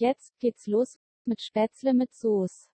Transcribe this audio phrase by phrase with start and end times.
[0.00, 2.68] Jetzt geht's los mit Spätzle mit Soße.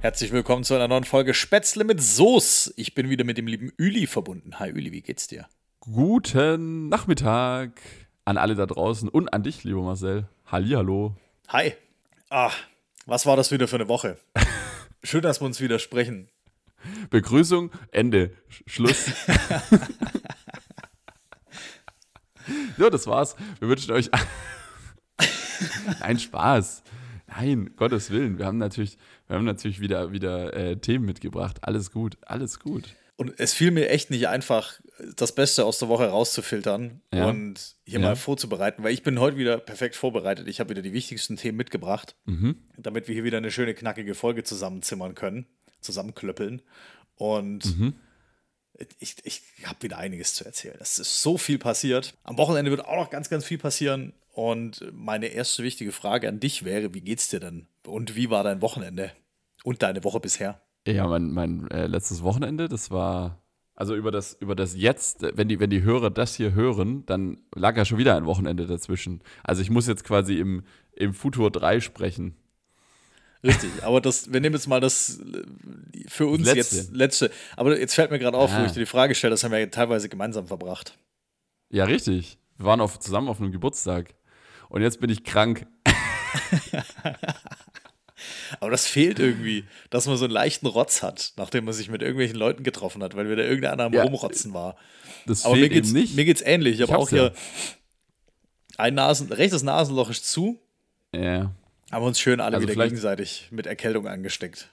[0.00, 2.74] Herzlich willkommen zu einer neuen Folge Spätzle mit Soße.
[2.74, 4.58] Ich bin wieder mit dem lieben Üli verbunden.
[4.58, 5.46] Hi Üli, wie geht's dir?
[5.78, 7.80] Guten Nachmittag
[8.28, 10.28] an alle da draußen und an dich, lieber Marcel.
[10.44, 11.16] Hallihallo.
[11.48, 11.72] Hi.
[12.28, 12.52] Ah,
[13.06, 14.18] was war das wieder für eine Woche?
[15.02, 16.28] Schön, dass wir uns wieder sprechen.
[17.08, 19.06] Begrüßung, Ende, Sch Schluss.
[22.76, 23.34] ja, das war's.
[23.60, 24.10] Wir wünschen euch.
[26.00, 26.82] Nein, Spaß.
[27.28, 28.36] Nein, Gottes Willen.
[28.36, 31.60] Wir haben natürlich, wir haben natürlich wieder, wieder äh, Themen mitgebracht.
[31.62, 32.94] Alles gut, alles gut.
[33.16, 34.74] Und es fiel mir echt nicht einfach,
[35.16, 37.26] das Beste aus der Woche rauszufiltern Ja.
[37.28, 38.06] und hier Ja.
[38.06, 40.48] mal vorzubereiten, weil ich bin heute wieder perfekt vorbereitet.
[40.48, 42.56] Ich habe wieder die wichtigsten Themen mitgebracht, Mhm.
[42.76, 45.46] damit wir hier wieder eine schöne, knackige Folge zusammenzimmern können,
[45.80, 46.62] zusammenklöppeln.
[47.16, 47.94] Und Mhm.
[49.00, 50.76] ich, ich habe wieder einiges zu erzählen.
[50.80, 52.14] Es ist so viel passiert.
[52.24, 54.12] Am Wochenende wird auch noch ganz, ganz viel passieren.
[54.32, 57.66] Und meine erste wichtige Frage an dich wäre: Wie geht's dir denn?
[57.84, 59.10] Und wie war dein Wochenende?
[59.64, 60.60] Und deine Woche bisher?
[60.86, 63.42] Ja, mein, mein äh, letztes Wochenende, das war.
[63.80, 67.40] Also über das, über das Jetzt, wenn die, wenn die Hörer das hier hören, dann
[67.54, 69.20] lag ja schon wieder ein Wochenende dazwischen.
[69.44, 70.64] Also ich muss jetzt quasi im,
[70.96, 72.34] im Futur 3 sprechen.
[73.44, 75.44] Richtig, aber das, wir nehmen jetzt mal das äh,
[76.08, 76.76] für uns Letzte.
[76.76, 77.30] jetzt letzte.
[77.56, 78.66] Aber jetzt fällt mir gerade auf, wo Ah.
[78.66, 80.98] ich dir die Frage stelle, das haben wir ja teilweise gemeinsam verbracht.
[81.70, 82.36] Ja, richtig.
[82.56, 84.14] Wir waren auf, zusammen auf einem Geburtstag.
[84.70, 85.68] Und jetzt bin ich krank.
[88.60, 92.02] Aber das fehlt irgendwie, dass man so einen leichten Rotz hat, nachdem man sich mit
[92.02, 94.04] irgendwelchen Leuten getroffen hat, weil wieder irgendeiner am Ja.
[94.04, 94.76] Rumrotzen war.
[95.26, 96.16] Das Aber mir fehlt geht's, eben nicht.
[96.16, 96.74] mir geht's ähnlich.
[96.74, 97.18] Ich Ich habe auch hab's ja.
[97.18, 97.32] hier
[98.78, 100.60] ein Nasen, rechtes Nasenloch ist zu,
[101.14, 101.52] ja.
[101.90, 104.72] haben uns schön alle Also wieder gegenseitig mit Erkältung angesteckt.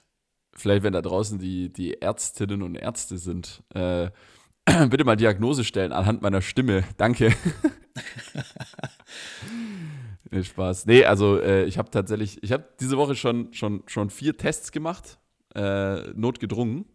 [0.54, 4.10] Vielleicht, wenn da draußen die, die Ärztinnen und Ärzte sind, äh,
[4.88, 6.84] bitte mal Diagnose stellen anhand meiner Stimme.
[6.96, 7.34] Danke.
[10.30, 10.86] nee, Spaß.
[10.86, 14.72] Nee, also äh, ich habe tatsächlich, ich habe diese Woche schon, schon, schon vier Tests
[14.72, 15.18] gemacht,
[15.54, 16.86] äh, notgedrungen.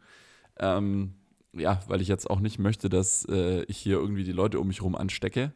[0.59, 1.15] Ähm,
[1.53, 4.67] ja, weil ich jetzt auch nicht möchte, dass äh, ich hier irgendwie die Leute um
[4.67, 5.53] mich rum anstecke.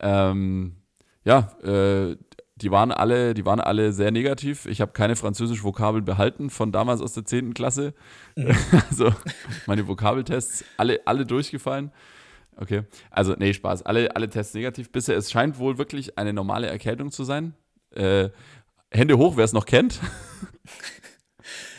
[0.00, 0.76] Ähm,
[1.24, 2.16] ja, äh,
[2.56, 4.66] die waren alle, die waren alle sehr negativ.
[4.66, 7.54] Ich habe keine französisch Vokabeln behalten von damals aus der 10.
[7.54, 7.94] Klasse.
[8.90, 9.12] Also
[9.66, 11.92] meine Vokabeltests, alle, alle durchgefallen.
[12.60, 12.82] Okay.
[13.10, 13.82] Also, nee, Spaß.
[13.82, 15.16] Alle, alle Tests negativ bisher.
[15.16, 17.54] Es scheint wohl wirklich eine normale Erkältung zu sein.
[17.94, 18.30] Äh,
[18.90, 20.00] Hände hoch, wer es noch kennt.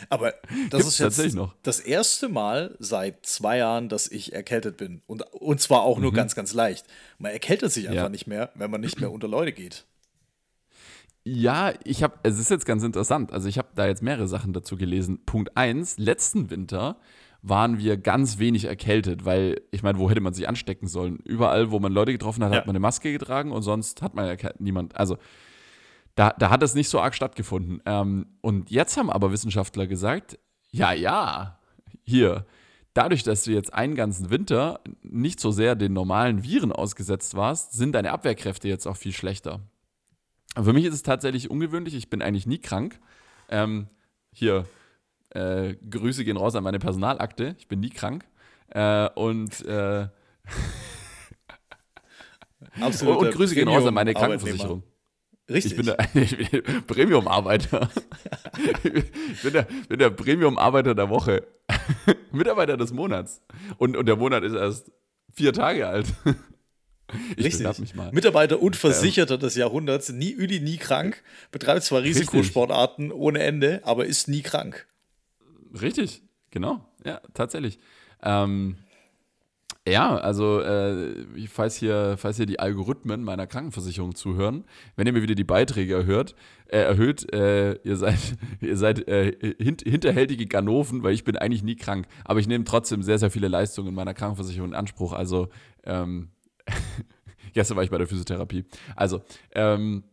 [0.08, 0.32] Aber
[0.70, 1.54] das Gibt's ist tatsächlich jetzt noch.
[1.62, 5.02] das erste Mal seit zwei Jahren, dass ich erkältet bin.
[5.06, 6.84] Und, und zwar auch nur ganz, ganz leicht.
[7.18, 8.04] Man erkältet sich einfach Mhm.
[8.04, 8.08] Ja.
[8.08, 9.84] nicht mehr, wenn man nicht mehr unter Leute geht.
[11.22, 13.30] Ja, ich habe, es ist jetzt ganz interessant.
[13.32, 15.24] Also ich habe da jetzt mehrere Sachen dazu gelesen.
[15.26, 16.96] Punkt eins: letzten Winter
[17.42, 21.16] waren wir ganz wenig erkältet, weil ich meine, wo hätte man sich anstecken sollen?
[21.24, 22.58] Überall, wo man Leute getroffen hat, Ja.
[22.58, 24.96] hat man eine Maske getragen und sonst hat man ja niemand.
[24.96, 25.16] Also
[26.16, 27.80] da, da hat es nicht so arg stattgefunden.
[27.86, 30.38] Ähm, und jetzt haben aber Wissenschaftler gesagt,
[30.70, 31.58] ja, ja,
[32.02, 32.44] hier,
[32.92, 37.72] dadurch, dass du jetzt einen ganzen Winter nicht so sehr den normalen Viren ausgesetzt warst,
[37.72, 39.60] sind deine Abwehrkräfte jetzt auch viel schlechter.
[40.60, 41.94] Für mich ist es tatsächlich ungewöhnlich.
[41.94, 43.00] Ich bin eigentlich nie krank.
[43.48, 43.86] Ähm,
[44.32, 44.66] hier,
[45.30, 47.56] äh, Grüße gehen raus an meine Personalakte.
[47.58, 48.24] Ich bin nie krank.
[48.68, 50.08] Äh, und, äh,
[52.76, 54.14] und, Absoluter und Grüße gehen raus an meine.
[54.14, 54.82] Krankenversicherung.
[55.48, 55.72] Richtig.
[55.72, 55.96] Ich bin der,
[56.86, 57.90] Premium-Arbeiter.
[58.84, 61.46] ich bin der, bin der Premium-Arbeiter der Woche.
[62.30, 63.42] Mitarbeiter des Monats.
[63.78, 64.92] Und, und der Monat ist erst
[65.34, 66.06] vier Tage alt.
[67.36, 67.94] Ich Richtig.
[68.12, 72.32] Mitarbeiter und Versicherter des Jahrhunderts, nie Üli, nie krank, betreibt zwar Richtig.
[72.32, 74.86] Risikosportarten ohne Ende, aber ist nie krank.
[75.72, 76.84] Richtig, genau.
[77.04, 77.78] Ja, tatsächlich.
[78.22, 78.76] Ähm,
[79.88, 84.64] ja, also äh, falls, hier, falls hier die Algorithmen meiner Krankenversicherung zuhören,
[84.96, 86.34] wenn ihr mir wieder die Beiträge erhört,
[86.66, 88.18] äh, erhöht, äh, ihr seid,
[88.60, 92.06] ihr seid äh, hint, hinterhältige Ganoven, weil ich bin eigentlich nie krank.
[92.24, 95.14] Aber ich nehme trotzdem sehr, sehr viele Leistungen meiner Krankenversicherung in Anspruch.
[95.14, 95.48] Also
[95.84, 96.30] ähm,
[97.54, 98.64] gestern war ich bei der Physiotherapie.
[98.96, 99.22] Also,
[99.52, 100.04] ähm,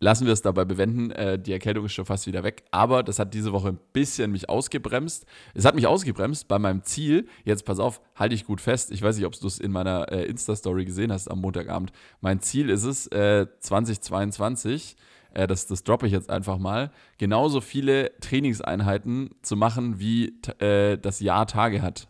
[0.00, 1.10] lassen wir es dabei bewenden.
[1.12, 2.64] Äh, die Erkältung ist schon fast wieder weg.
[2.70, 5.26] Aber das hat diese Woche ein bisschen mich ausgebremst.
[5.54, 7.28] Es hat mich ausgebremst bei meinem Ziel.
[7.44, 8.90] Jetzt pass auf, halte ich gut fest.
[8.90, 11.92] Ich weiß nicht, ob du es in meiner äh, Insta-Story gesehen hast am Montagabend.
[12.20, 14.96] Mein Ziel ist es, äh, 2022,
[15.34, 20.98] äh, das, das droppe ich jetzt einfach mal, genauso viele Trainingseinheiten zu machen, wie äh,
[20.98, 22.08] das Jahr Tage hat.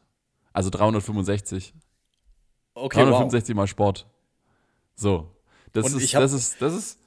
[0.53, 1.75] Also 365.
[2.75, 3.09] Okay, wow.
[3.11, 4.07] 365 mal Sport.
[4.95, 5.29] So.
[5.73, 6.99] Das Und ist, hab- das ist, das ist,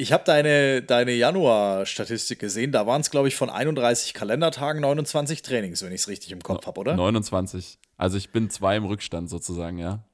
[0.00, 2.70] Ich habe deine, deine Januar-Statistik gesehen.
[2.70, 6.40] Da waren es, glaube ich, von 31 Kalendertagen 29 Trainings, wenn ich es richtig im
[6.40, 6.94] Kopf habe, oder?
[6.94, 7.78] 29.
[7.96, 10.04] Also ich bin zwei im Rückstand sozusagen, ja.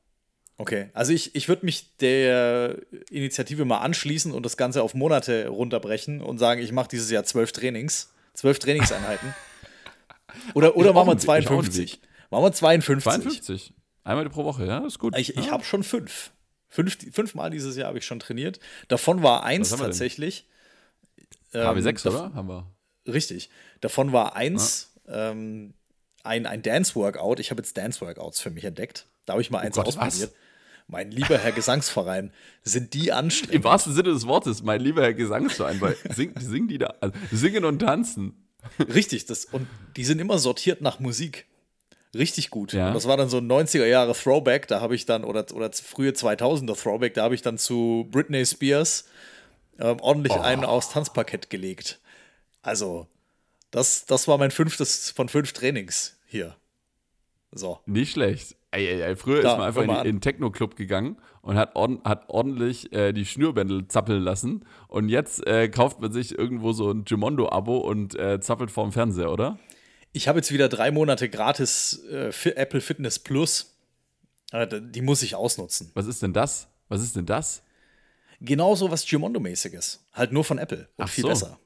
[0.57, 2.79] Okay, also ich, ich würde mich der
[3.11, 7.25] Initiative mal anschließen und das Ganze auf Monate runterbrechen und sagen, ich mache dieses Jahr
[7.25, 9.35] zwölf Trainings, zwölf Trainingseinheiten.
[10.55, 12.01] oder oder Ich machen wir einen Weg, ich auch einen 52.
[12.31, 13.03] Machen wir 52.
[13.03, 13.75] 52.
[14.05, 15.15] Einmal pro Woche, ja, ist gut.
[15.19, 15.53] Ich, ich ja.
[15.53, 16.31] habe schon fünf.
[16.75, 16.99] Fünf.
[17.15, 18.59] Fünfmal dieses Jahr habe ich schon trainiert.
[18.89, 19.93] Davon war eins haben wir denn?
[19.93, 20.47] tatsächlich.
[21.53, 22.35] HW6, ähm, dav- oder?
[22.35, 22.67] Haben wir.
[23.07, 23.51] Richtig.
[23.81, 25.75] Davon war eins ähm,
[26.23, 27.39] ein, ein Dance-Workout.
[27.39, 29.07] Ich habe jetzt Dance-Workouts für mich entdeckt.
[29.27, 30.07] Da habe ich mal eins Oh Gott, was?
[30.07, 30.33] ausprobiert.
[30.87, 32.31] Mein lieber Herr Gesangsverein,
[32.63, 33.65] sind die Im anstrengend.
[33.65, 37.65] wahrsten Sinne des Wortes, mein lieber Herr Gesangsverein, weil sing, singen die da, also singen
[37.65, 38.35] und tanzen.
[38.79, 39.67] Richtig, das, und
[39.97, 41.47] die sind immer sortiert nach Musik.
[42.15, 42.73] Richtig gut.
[42.73, 42.89] Ja.
[42.89, 45.71] Und das war dann so ein 90er Jahre Throwback, da habe ich dann, oder, oder
[45.73, 49.07] frühe 2000er Throwback, da habe ich dann zu Britney Spears
[49.79, 50.41] ähm, ordentlich Oh.
[50.41, 52.01] einen aufs Tanzparkett gelegt.
[52.63, 53.09] Also,
[53.71, 56.57] das, das war mein fünftes von fünf Trainings hier.
[57.53, 57.81] So.
[57.87, 58.57] Nicht schlecht.
[58.71, 61.77] Ey, ey, ey, früher Da, ist man einfach in, in den Techno-Club gegangen und hat,
[61.77, 64.65] ord hat ordentlich äh, die Schnürbändel zappeln lassen.
[64.89, 69.31] Und jetzt äh, kauft man sich irgendwo so ein Gimondo-Abo und äh, zappelt vorm Fernseher,
[69.31, 69.59] oder?
[70.17, 73.75] Ich habe jetzt wieder drei Monate gratis äh, Apple Fitness Plus.
[74.53, 75.91] Äh, die muss ich ausnutzen.
[75.95, 76.69] Was ist denn das?
[76.89, 77.63] Was ist denn das?
[78.41, 80.05] Genauso was Gimondo-mäßiges.
[80.13, 80.89] Halt nur von Apple.
[80.97, 81.29] Und Ach viel so.
[81.29, 81.59] besser.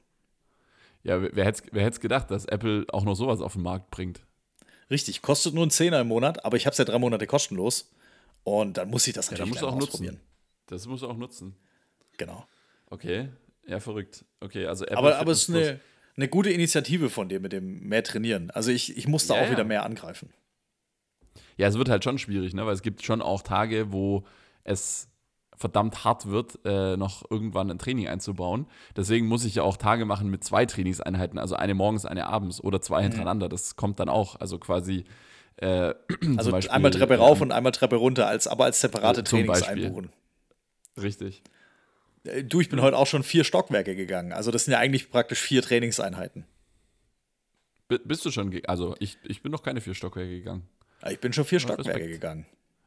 [1.03, 4.21] Ja, wer- hätte wer hätt's gedacht, dass Apple auch noch sowas auf den Markt bringt?
[4.89, 7.91] Richtig, kostet nur einen Zehner im Monat, aber ich habe es ja drei Monate kostenlos.
[8.43, 9.91] Und dann muss ich das Ja, natürlich dann musst auch mal nutzen.
[9.93, 10.19] ausprobieren.
[10.65, 11.55] Das musst du auch nutzen.
[12.17, 12.47] Genau.
[12.87, 13.29] Okay,
[13.67, 14.25] ja, verrückt.
[14.39, 15.67] Okay, also Apple Aber, aber es ist Plus.
[16.19, 18.49] Eine, gute Initiative von dir mit dem mehr trainieren.
[18.51, 19.51] Also ich, ich muss da Ja, auch ja.
[19.51, 20.29] wieder mehr angreifen.
[21.57, 22.65] Ja, es wird halt schon schwierig, ne?
[22.65, 24.23] weil es gibt schon auch Tage, wo
[24.63, 25.09] es
[25.55, 28.65] verdammt hart wird, äh, noch irgendwann ein Training einzubauen.
[28.95, 32.63] Deswegen muss ich ja auch Tage machen mit zwei Trainingseinheiten, also eine morgens, eine abends
[32.63, 33.49] oder zwei hintereinander.
[33.49, 35.03] Das kommt dann auch, also quasi
[35.57, 35.93] äh,
[36.37, 39.63] Also Beispiel, einmal Treppe rauf ähm, und einmal Treppe runter, als, aber als separate Trainings
[39.63, 40.09] einbuchen.
[41.01, 41.43] Richtig.
[42.25, 44.31] Äh, Du, ich bin heute auch schon vier Stockwerke gegangen.
[44.33, 46.45] Also das sind ja eigentlich praktisch vier Trainingseinheiten.
[47.87, 50.67] B bist du schon, also ich, ich bin noch keine vier Stockwerke gegangen.
[51.01, 52.11] Ja, Ich bin schon vier Stockwerke Respekt.
[52.11, 52.45] gegangen.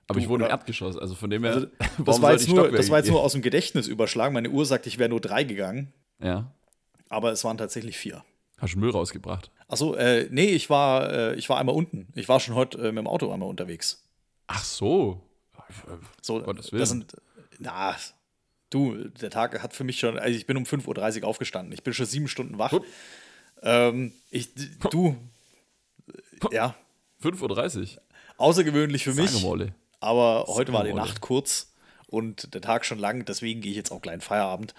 [0.09, 1.67] Aber Du, ich wohne im Erdgeschoss, also von dem her, Also,
[2.05, 3.15] Das war, jetzt nur, das war jetzt gehen?
[3.15, 4.35] nur aus dem Gedächtnis überschlagen.
[4.35, 6.53] Meine Uhr sagt, ich wäre nur drei gegangen, Ja,
[7.09, 8.25] aber es waren tatsächlich vier.
[8.59, 9.51] hast du Müll rausgebracht.
[9.69, 12.09] Achso, äh, nee, ich war, äh, ich war einmal unten.
[12.15, 14.05] Ich war schon heute äh, mit dem Auto einmal unterwegs.
[14.47, 15.21] Ach so.
[16.21, 16.87] So, Gottes das Willen.
[16.87, 17.17] sind,
[17.59, 17.97] na,
[18.73, 21.73] du, der Tag hat für mich schon, also ich bin um 5.30 Uhr aufgestanden.
[21.73, 22.73] Ich bin schon sieben Stunden wach.
[23.63, 24.51] Ähm, ich,
[24.91, 25.17] du,
[26.51, 26.75] ja,
[27.23, 28.03] 5.30 Uhr.
[28.37, 29.31] außergewöhnlich für mich.
[29.31, 29.75] Sagemolle.
[30.01, 30.93] Aber heute war die.
[30.93, 31.73] Nacht kurz
[32.07, 34.75] und der Tag schon lang, deswegen gehe ich jetzt auch gleich in Feierabend.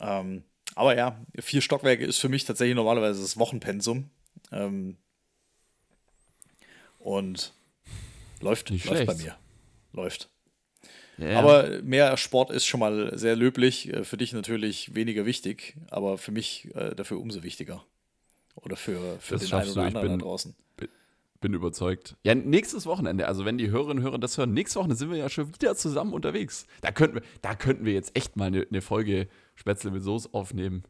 [0.00, 4.08] Ähm, aber ja, vier Stockwerke ist für mich tatsächlich normalerweise das Wochenpensum.
[4.50, 4.96] Ähm,
[6.98, 7.52] und
[8.40, 9.36] läuft, Nicht läuft bei mir.
[9.92, 10.28] Läuft.
[11.20, 13.92] Ja, Aber mehr Sport ist schon mal sehr löblich.
[13.92, 17.84] Äh, Für dich natürlich weniger wichtig, aber für mich äh, dafür umso wichtiger.
[18.56, 20.54] Oder für, für Das den schaffst einen du, oder ich anderen bin- da draußen.
[21.42, 22.16] Bin überzeugt.
[22.22, 25.16] Ja, nächstes Wochenende, also wenn die Hörerinnen und Hörer das hören, nächstes Wochenende sind wir
[25.16, 26.66] ja schon wieder zusammen unterwegs.
[26.82, 30.28] Da könnten wir, da könnten wir jetzt echt mal eine, eine Folge Spätzle mit Soße
[30.32, 30.82] aufnehmen.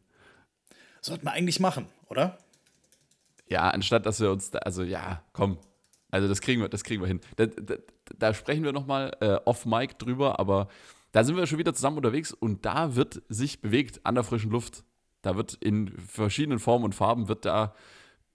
[0.99, 2.37] Sollten wir eigentlich machen, oder?
[3.47, 5.57] Ja, anstatt dass wir uns da, also ja, komm.
[6.11, 7.21] Also das kriegen wir, das kriegen wir hin.
[7.37, 7.75] Da, da,
[8.17, 10.67] da sprechen wir nochmal äh, off-Mic drüber, aber
[11.11, 14.51] da sind wir schon wieder zusammen unterwegs und da wird sich bewegt an der frischen
[14.51, 14.83] Luft.
[15.21, 17.73] Da wird in verschiedenen Formen und Farben wird da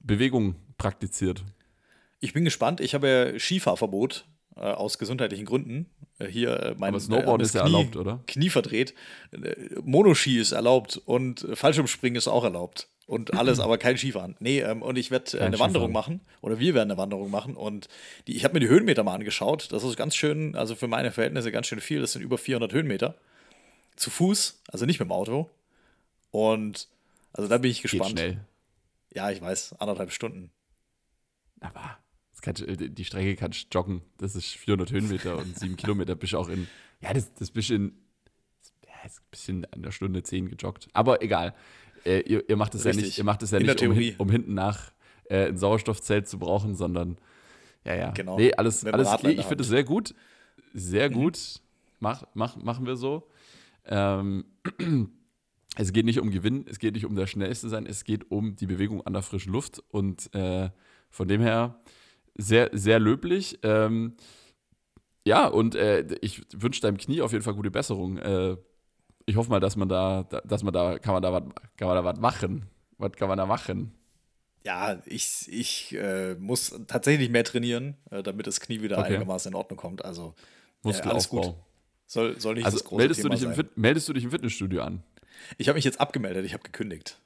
[0.01, 1.45] Bewegung praktiziert.
[2.21, 2.81] Ich bin gespannt.
[2.81, 5.91] Ich habe ja Skifahrverbot äh, aus gesundheitlichen Gründen.
[6.19, 8.21] Äh, hier äh, mein Aber Snowboard äh, ist ja Knie, erlaubt, oder?
[8.27, 8.95] Knie verdreht.
[9.33, 12.89] Äh, Monoski ist erlaubt und äh, Fallschirmspringen ist auch erlaubt.
[13.07, 14.35] Und alles, aber kein Skifahren.
[14.41, 16.17] Nee, ähm, und ich werde äh, eine Wanderung Skifahren.
[16.17, 16.27] machen.
[16.41, 17.57] Oder wir werden eine Wanderung machen.
[17.57, 17.87] Und
[18.27, 19.71] die, ich habe mir die Höhenmeter mal angeschaut.
[19.71, 22.01] Das ist ganz schön, also für meine Verhältnisse ganz schön viel.
[22.01, 23.15] Das sind über 400 Höhenmeter.
[23.95, 25.49] Zu Fuß, also nicht mit dem Auto.
[26.33, 26.89] Und
[27.33, 28.11] also da bin ich Geht gespannt.
[28.19, 28.41] schnell.
[29.15, 30.51] Ja, ich weiß, anderthalb Stunden.
[31.61, 31.97] Aber
[32.43, 34.03] kannst, du- die Strecke kannst du joggen.
[34.19, 36.67] Das ist 400 Höhenmeter und 7 Kilometer bist du auch in.
[37.01, 37.99] Ja, das, das bist du in.
[38.85, 40.89] Ja, ist ein bisschen an der Stunde 10 gejoggt.
[40.93, 41.55] Aber egal.
[42.07, 44.31] Äh, ihr, ihr macht es ja nicht, ihr macht es ja In nicht, um, um
[44.31, 44.93] hinten nach
[45.29, 47.19] äh, ein Sauerstoffzelt zu brauchen, sondern
[47.85, 48.11] ja, ja.
[48.11, 48.37] Genau.
[48.39, 50.15] Nee, alles, alles Ich finde es sehr gut.
[50.75, 51.15] Sehr Mhm.
[51.15, 51.39] gut.
[52.01, 53.29] Mach, mach, machen wir so.
[53.87, 54.45] Ähm,
[55.77, 58.57] es geht nicht um Gewinn, es geht nicht um der Schnellste sein, es geht um
[58.57, 59.83] die Bewegung an der frischen Luft.
[59.91, 60.71] Und äh,
[61.11, 61.81] von dem her
[62.37, 63.59] sehr, sehr löblich.
[63.63, 64.15] Ähm,
[65.25, 68.19] Ja, und äh, ich wünsche deinem Knie auf jeden Fall gute Besserung.
[68.19, 68.57] Äh,
[69.27, 71.43] ich hoffe mal, dass man da, da- dass man da, kann man da was,
[71.77, 72.67] kann man da was machen?
[72.99, 73.93] Was kann man da machen?
[74.65, 79.09] Ja, ich, ich äh, muss tatsächlich mehr trainieren, äh, damit das Knie wieder Okay.
[79.09, 80.05] einigermaßen in Ordnung kommt.
[80.05, 80.35] Also
[80.85, 81.55] äh, alles gut.
[82.07, 83.57] Soll, soll nicht Also das große meldest du, Thema dich im sein.
[83.67, 85.03] Fit, meldest du dich im Fitnessstudio an?
[85.59, 87.19] Ich habe mich jetzt abgemeldet, ich habe gekündigt.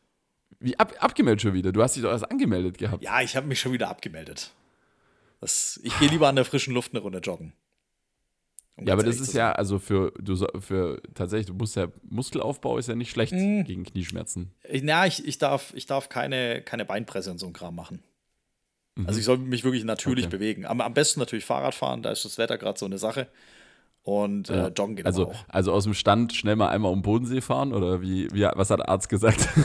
[0.59, 1.73] Wie ab, abgemeldet schon wieder?
[1.73, 3.03] Du hast dich doch erst angemeldet gehabt.
[3.03, 4.51] Ja, ich habe mich schon wieder abgemeldet.
[5.41, 7.53] Das, ich gehe lieber an der frischen Luft eine Runde joggen.
[8.85, 12.89] Ja, aber das ist ja, also für, du, für tatsächlich, du musst ja, Muskelaufbau ist
[12.89, 13.65] ja nicht schlecht Mhm.
[13.65, 14.53] gegen Knieschmerzen.
[14.71, 18.03] Ja, ich, ich darf, ich darf keine, keine Beinpresse und so ein Kram machen.
[18.97, 19.07] Mhm.
[19.07, 20.37] Also ich soll mich wirklich natürlich Okay.
[20.37, 20.67] bewegen.
[20.67, 23.29] Am, am besten natürlich Fahrrad fahren, da ist das Wetter gerade so eine Sache.
[24.03, 24.69] Und Ja.
[24.69, 25.45] äh, joggen geht also, auch.
[25.49, 28.71] also aus dem Stand schnell mal einmal um den Bodensee fahren oder wie, wie was
[28.71, 29.47] hat der Arzt gesagt?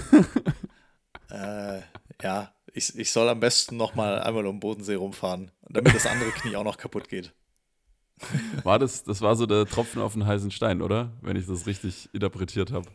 [1.32, 1.82] Äh,
[2.22, 6.06] ja, ich, ich soll am besten noch mal einmal um den Bodensee rumfahren, damit das
[6.06, 7.34] andere Knie auch noch kaputt geht.
[8.64, 11.12] War das, das war so der Tropfen auf den heißen Stein, oder?
[11.22, 12.88] Wenn ich das richtig interpretiert habe.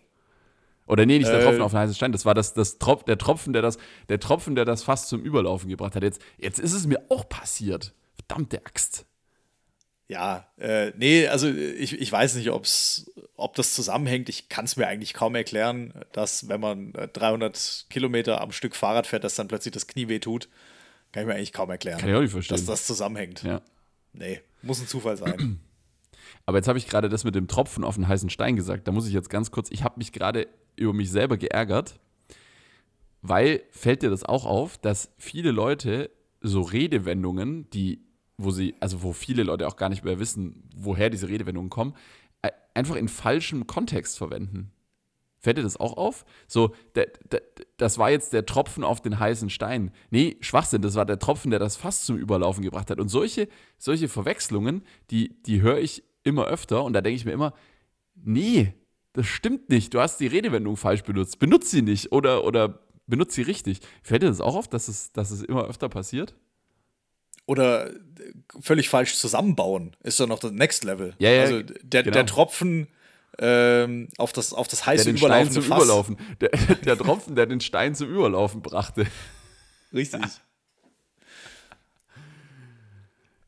[0.86, 3.04] Oder nee, nicht der Äh, Tropfen auf den heißen Stein, das war das, das Tropf,
[3.04, 6.02] der Tropfen, der das, der Tropfen, der das fast zum Überlaufen gebracht hat.
[6.02, 7.92] Jetzt, jetzt ist es mir auch passiert.
[8.16, 9.04] Verdammte Axt.
[10.08, 14.28] Ja, äh, nee, also ich, ich weiß nicht, ob's, ob das zusammenhängt.
[14.28, 18.74] Ich kann es mir eigentlich kaum erklären, dass wenn man äh, 300 Kilometer am Stück
[18.74, 20.48] Fahrrad fährt, dass dann plötzlich das Knie wehtut.
[21.12, 22.56] Kann ich mir eigentlich kaum erklären, Kann ich auch nicht verstehen.
[22.56, 23.42] dass das zusammenhängt.
[23.44, 23.60] ja.
[24.12, 25.60] Nee, muss ein Zufall sein.
[26.46, 28.88] Aber jetzt habe ich gerade das mit dem Tropfen auf den heißen Stein gesagt.
[28.88, 32.00] Da muss ich jetzt ganz kurz, ich habe mich gerade über mich selber geärgert,
[33.22, 38.00] weil fällt dir das auch auf, dass viele Leute so Redewendungen, die,
[38.38, 41.94] wo sie, also wo viele Leute auch gar nicht mehr wissen, woher diese Redewendungen kommen,
[42.42, 44.72] äh, einfach in falschem Kontext verwenden.
[45.40, 46.26] Fällt dir das auch auf?
[46.46, 46.74] So,
[47.78, 49.90] das war jetzt der Tropfen auf den heißen Stein.
[50.10, 53.00] Nee, Schwachsinn, das war der Tropfen, der das Fass zum Überlaufen gebracht hat.
[53.00, 57.32] Und solche, solche Verwechslungen, die, die höre ich immer öfter und da denke ich mir
[57.32, 57.54] immer,
[58.14, 58.74] nee,
[59.14, 59.94] das stimmt nicht.
[59.94, 61.38] Du hast die Redewendung falsch benutzt.
[61.38, 63.80] Benutz sie nicht oder, oder benutz sie richtig.
[64.02, 66.34] Fällt dir das auch auf, dass es, dass es immer öfter passiert?
[67.46, 67.90] Oder
[68.60, 71.14] völlig falsch zusammenbauen ist doch noch das Next Level.
[71.18, 72.14] Ja, ja, also der, genau.
[72.14, 72.88] der Tropfen
[73.38, 75.78] ähm, auf, das, auf das Der heiße den Stein überlaufende zum Fass.
[75.84, 76.16] Überlaufen.
[76.40, 76.48] Der,
[76.84, 79.06] der Tropfen, der den Stein zum Überlaufen brachte.
[79.92, 80.22] Richtig.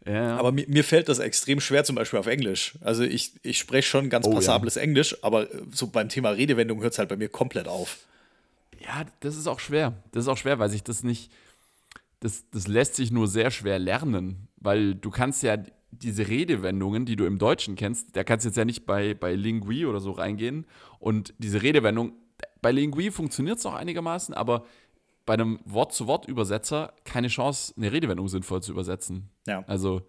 [0.05, 0.37] Ja.
[0.37, 2.75] Aber mir, mir fällt das extrem schwer, zum Beispiel auf Englisch.
[2.81, 4.35] Also ich, ich spreche schon ganz Oh, ja.
[4.37, 7.99] passables Englisch, aber äh, so beim Thema Redewendung hört es halt bei mir komplett auf.
[8.81, 9.93] Ja, das ist auch schwer.
[10.11, 11.31] Das ist auch schwer, weil sich das nicht,
[12.19, 15.57] das, das lässt sich nur sehr schwer lernen, weil du kannst ja
[15.93, 19.35] diese Redewendungen, die du im Deutschen kennst, da kannst du jetzt ja nicht bei, bei
[19.35, 20.67] Lingui oder so reingehen
[20.99, 22.15] und diese Redewendung,
[22.61, 24.65] bei Lingui funktioniert es noch einigermaßen, aber
[25.27, 29.29] bei einem Wort-zu-Wort-Übersetzer keine Chance, eine Redewendung sinnvoll zu übersetzen.
[29.47, 29.63] Ja.
[29.67, 30.03] Also,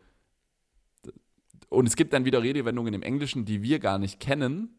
[1.69, 4.69] und es gibt dann wieder Redewendungen im Englischen, die wir gar nicht kennen.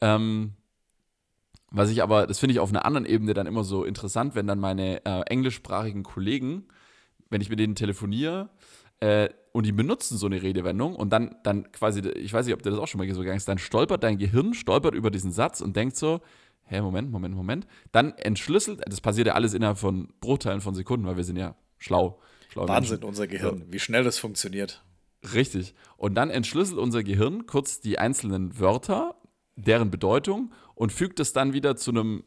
[0.00, 0.52] Ähm,
[1.70, 4.46] was ich aber, das finde ich auf einer anderen Ebene dann immer so interessant, wenn
[4.46, 6.66] dann meine äh, englischsprachigen Kollegen,
[7.30, 8.50] wenn ich mit denen telefoniere
[9.02, 12.62] äh, und die benutzen so eine Redewendung und dann, dann quasi, ich weiß nicht, ob
[12.62, 15.32] dir das auch schon mal so gegangen ist, dann stolpert dein Gehirn, stolpert über diesen
[15.32, 16.20] Satz und denkt so,
[16.66, 17.66] hä, Moment, Moment, Moment.
[17.90, 21.56] Dann entschlüsselt, das passiert ja alles innerhalb von Bruchteilen von Sekunden, weil wir sind ja
[21.78, 22.20] schlau.
[22.48, 23.08] schlaue Wahnsinn, Menschen.
[23.08, 24.84] unser Gehirn, wie schnell das funktioniert.
[25.34, 25.74] Richtig.
[25.96, 29.16] Und dann entschlüsselt unser Gehirn kurz die einzelnen Wörter,
[29.56, 32.22] deren Bedeutung und fügt es dann wieder zu einem,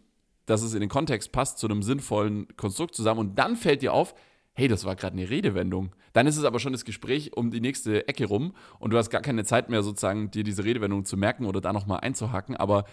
[0.46, 3.22] dass es in den Kontext passt, zu einem sinnvollen Konstrukt zusammen.
[3.22, 4.14] Und dann fällt dir auf,
[4.56, 5.96] hey, das war gerade eine Redewendung.
[6.14, 9.10] Dann ist es aber schon das Gespräch um die nächste Ecke rum und du hast
[9.10, 12.56] gar keine Zeit mehr, sozusagen dir diese Redewendung zu merken oder da nochmal einzuhacken.
[12.56, 12.86] Aber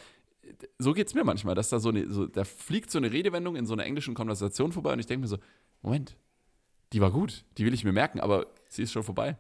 [0.79, 3.57] so geht es mir manchmal, dass da so eine, so, da fliegt so eine Redewendung
[3.57, 5.39] in so einer englischen Konversation vorbei und ich denke mir so,
[5.83, 6.17] Moment,
[6.93, 9.37] die war gut, die will ich mir merken, aber sie ist schon vorbei.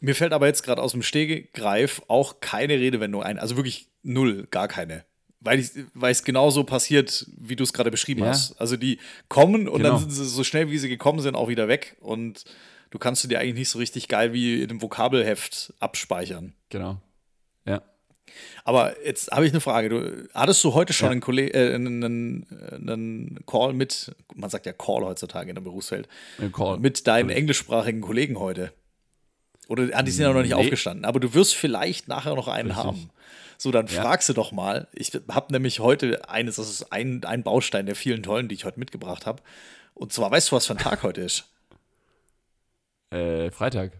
[0.00, 3.38] Mir fällt aber jetzt gerade aus dem Stegreif auch keine Redewendung ein.
[3.38, 5.04] Also wirklich null, gar keine.
[5.42, 8.28] Weil ich- weil es genauso passiert, wie du es gerade beschrieben Ja.
[8.28, 8.60] hast.
[8.60, 9.90] Also die kommen und Genau.
[9.94, 11.96] dann sind sie so schnell, wie sie gekommen sind, auch wieder weg.
[12.00, 12.44] Und
[12.90, 16.52] du kannst du dir eigentlich nicht so richtig geil wie in einem Vokabelheft abspeichern.
[16.68, 17.00] Genau.
[17.64, 17.80] Ja.
[18.64, 19.88] Aber jetzt habe ich eine Frage.
[19.88, 21.12] Du, hattest du heute schon Ja.
[21.12, 26.06] einen, Kolleg äh, einen, einen, Call mit, man sagt ja Call heutzutage in der Berufswelt,
[26.78, 28.72] mit deinen englischsprachigen Kollegen heute?
[29.68, 30.56] Oder ah, die sind ja noch nicht Nee.
[30.64, 32.84] aufgestanden, aber du wirst vielleicht nachher noch einen Richtig.
[32.84, 33.10] haben.
[33.62, 34.00] So, dann Ja.
[34.00, 34.88] fragst du doch mal.
[34.94, 38.64] Ich habe nämlich heute eines, das ist ein, ein Baustein der vielen tollen, die ich
[38.64, 39.42] heute mitgebracht habe.
[39.92, 41.44] Und zwar, weißt du, was für ein Tag heute ist?
[43.10, 43.92] Äh, Freitag.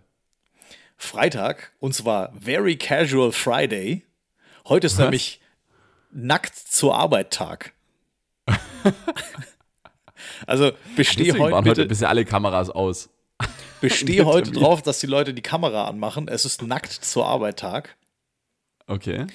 [0.97, 4.03] Freitag, und zwar Very Casual Friday.
[4.67, 5.01] Heute ist Was?
[5.05, 5.41] nämlich
[6.11, 7.75] Nackt zur Arbeit Tag.
[10.47, 11.87] also besteh Deswegen heute waren heute bitte.
[11.89, 13.11] bisher alle Kameras aus.
[13.83, 16.29] bestehe heute drauf, dass die Leute die Kamera anmachen.
[16.29, 17.97] Es ist nackt zur Arbeit Tag.
[18.91, 19.27] Okay.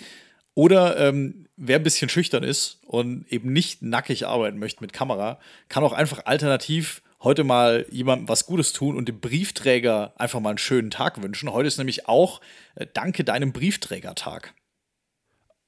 [0.54, 5.40] Oder ähm, wer ein bisschen schüchtern ist und eben nicht nackig arbeiten möchte mit Kamera,
[5.70, 10.50] kann auch einfach alternativ heute mal jemandem was Gutes tun und dem Briefträger einfach mal
[10.50, 11.52] einen schönen Tag wünschen.
[11.52, 12.42] Heute ist nämlich auch
[12.76, 14.54] äh, Danke deinem Briefträgertag.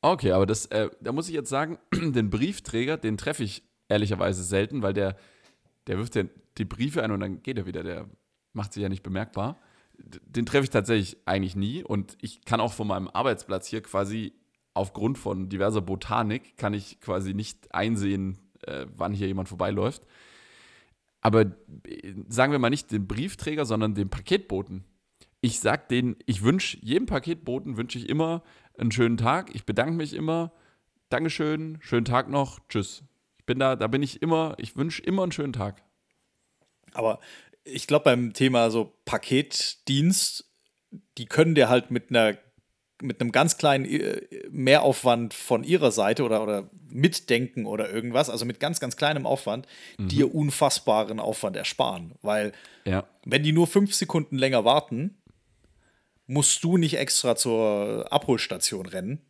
[0.01, 4.43] Okay, aber das, äh, da muss ich jetzt sagen, den Briefträger, den treffe ich ehrlicherweise
[4.43, 5.17] selten, weil der,
[5.87, 6.23] der wirft ja
[6.57, 7.83] die Briefe ein und dann geht er wieder.
[7.83, 8.09] Der
[8.53, 9.59] macht sich ja nicht bemerkbar.
[10.25, 14.33] Den treffe ich tatsächlich eigentlich nie und ich kann auch von meinem Arbeitsplatz hier quasi
[14.73, 20.05] aufgrund von diverser Botanik kann ich quasi nicht einsehen, äh, wann hier jemand vorbeiläuft.
[21.21, 24.83] Aber äh, sagen wir mal nicht den Briefträger, sondern den Paketboten.
[25.41, 28.43] Ich sag denen, ich wünsche jedem Paketboten wünsche ich immer
[28.77, 29.53] einen schönen Tag.
[29.53, 30.53] Ich bedanke mich immer.
[31.09, 33.03] Dankeschön, schönen Tag noch, tschüss.
[33.37, 35.83] Ich bin da, da bin ich immer, ich wünsche immer einen schönen Tag.
[36.93, 37.19] Aber
[37.67, 40.45] ich glaube, beim Thema so Paketdienst,
[41.17, 42.37] die können dir halt mit einer
[42.99, 48.43] mit einem ganz kleinen äh, Mehraufwand von ihrer Seite oder, oder Mitdenken oder irgendwas, also
[48.43, 49.67] mit ganz, ganz kleinem Aufwand,
[49.99, 52.15] dir unfassbaren Aufwand ersparen.
[52.23, 52.53] Weil
[52.85, 53.07] Ja.
[53.23, 55.21] wenn die nur fünf Sekunden länger warten,
[56.25, 59.21] musst du nicht extra zur Abholstation rennen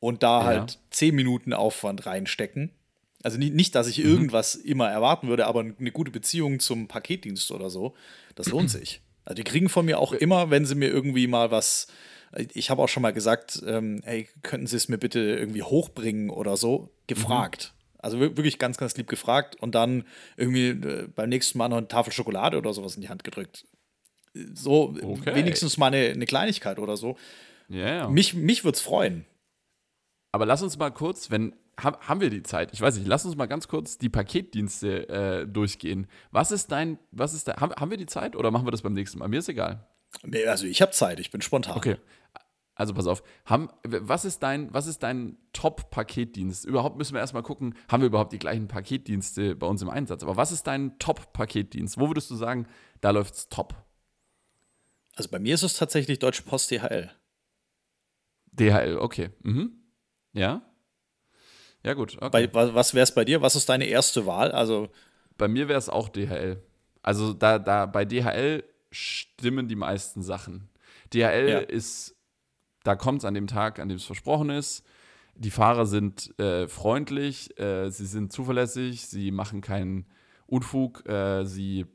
[0.00, 0.44] und da Ja.
[0.44, 2.72] halt zehn Minuten Aufwand reinstecken.
[3.24, 7.50] Also nicht, nicht, dass ich irgendwas immer erwarten würde, aber eine gute Beziehung zum Paketdienst
[7.50, 7.94] oder so,
[8.36, 9.00] das lohnt sich.
[9.24, 11.86] Also die kriegen von mir auch immer, wenn sie mir irgendwie mal was,
[12.52, 16.28] ich habe auch schon mal gesagt, ähm, hey, könnten Sie es mir bitte irgendwie hochbringen
[16.30, 17.72] oder so, gefragt.
[17.98, 20.04] Also wir- wirklich ganz, ganz lieb gefragt und dann
[20.36, 23.64] irgendwie äh, beim nächsten Mal noch eine Tafel Schokolade oder sowas in die Hand gedrückt.
[24.52, 25.34] So Okay.
[25.34, 27.16] wenigstens mal eine, eine Kleinigkeit oder so.
[27.68, 28.08] Ja.
[28.10, 29.24] Mich, mich würde es freuen.
[30.32, 32.70] Aber lass uns mal kurz, wenn, ha- haben wir die Zeit?
[32.72, 36.06] Ich weiß nicht, lass uns mal ganz kurz die Paketdienste äh, durchgehen.
[36.30, 38.82] Was ist dein, was ist da, haben, haben wir die Zeit oder machen wir das
[38.82, 39.28] beim nächsten Mal?
[39.28, 39.86] Mir ist egal.
[40.46, 41.76] Also ich habe Zeit, ich bin spontan.
[41.76, 41.96] Okay.
[42.76, 46.64] Also pass auf, haben, was ist dein, was ist dein Top-Paketdienst?
[46.64, 50.24] Überhaupt müssen wir erstmal gucken, haben wir überhaupt die gleichen Paketdienste bei uns im Einsatz?
[50.24, 51.98] Aber was ist dein Top-Paketdienst?
[51.98, 52.66] Wo würdest du sagen,
[53.00, 53.74] da läuft's top?
[55.14, 57.12] Also bei mir ist es tatsächlich Deutsche Post DHL.
[58.52, 59.30] DHL, okay.
[59.42, 59.72] Mhm.
[60.32, 60.62] Ja?
[61.84, 62.16] Ja, gut.
[62.20, 62.30] Okay.
[62.30, 63.42] Bei, wa- was wäre es bei dir?
[63.42, 64.52] Was ist deine erste Wahl?
[64.52, 64.88] Also
[65.36, 66.62] Bei mir wäre es auch DHL.
[67.02, 70.68] Also da, da bei DHL stimmen die meisten Sachen.
[71.12, 71.58] DHL Ja.
[71.58, 72.14] ist,
[72.84, 74.84] da kommt es an dem Tag, an dem es versprochen ist.
[75.36, 80.06] Die Fahrer sind äh, freundlich, äh, sie sind zuverlässig, sie machen keinen
[80.46, 81.86] Unfug, äh, sie,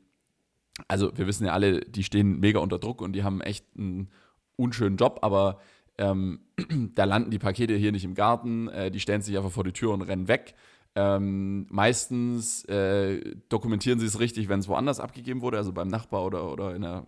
[0.88, 4.10] also wir wissen ja alle, die stehen mega unter Druck und die haben echt einen
[4.56, 5.58] unschönen Job, aber
[5.98, 6.40] ähm,
[6.94, 9.72] da landen die Pakete hier nicht im Garten, äh, die stellen sich einfach vor die
[9.72, 10.54] Tür und rennen weg.
[10.96, 16.24] Ähm, meistens äh, dokumentieren sie es richtig, wenn es woanders abgegeben wurde, also beim Nachbar
[16.24, 17.06] oder, oder in, der,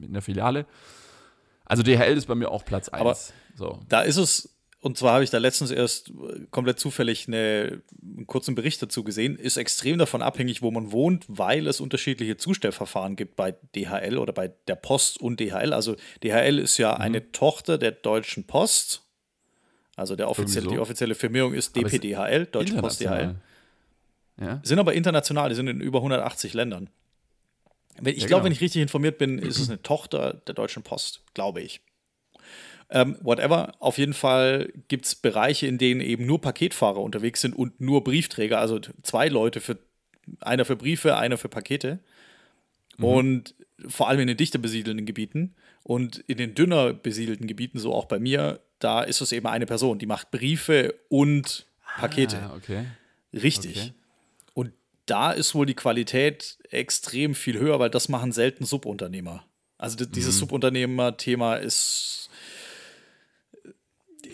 [0.00, 0.66] in der Filiale.
[1.64, 3.00] Also DHL ist bei mir auch Platz 1.
[3.00, 3.16] Aber-
[3.54, 3.80] so.
[3.88, 8.26] da ist es, und zwar habe ich da letztens erst äh, komplett zufällig eine, einen
[8.26, 13.16] kurzen Bericht dazu gesehen, ist extrem davon abhängig, wo man wohnt, weil es unterschiedliche Zustellverfahren
[13.16, 15.72] gibt bei DHL oder bei der Post und DHL.
[15.72, 17.00] Also DHL ist ja Mhm.
[17.00, 19.02] eine Tochter der Deutschen Post.
[19.94, 20.70] Also der offizielle, so.
[20.72, 23.36] die offizielle Firmierung ist DPDHL, Deutsche Post DHL.
[24.40, 24.60] Ja?
[24.64, 26.90] Sind aber international, die sind in über 180 Ländern.
[28.02, 28.44] Ich Ja, glaube, genau.
[28.44, 31.82] wenn ich richtig informiert bin, ist es eine Tochter der Deutschen Post, glaube ich.
[32.94, 37.56] Ähm, whatever, auf jeden Fall gibt es Bereiche, in denen eben nur Paketfahrer unterwegs sind
[37.56, 39.78] und nur Briefträger, also zwei Leute für
[40.40, 41.98] einer für Briefe, einer für Pakete.
[42.98, 43.54] Und
[43.88, 48.04] vor allem in den dichter besiedelten Gebieten und in den dünner besiedelten Gebieten, so auch
[48.04, 51.66] bei mir, da ist es eben eine Person, die macht Briefe und
[51.98, 52.38] Pakete.
[52.42, 52.84] Ah, okay.
[53.32, 53.76] Richtig.
[53.78, 53.92] Okay.
[54.54, 54.72] Und
[55.06, 59.44] da ist wohl die Qualität extrem viel höher, weil das machen selten Subunternehmer.
[59.78, 60.12] Also di- Mhm.
[60.12, 62.21] dieses Subunternehmer-Thema ist.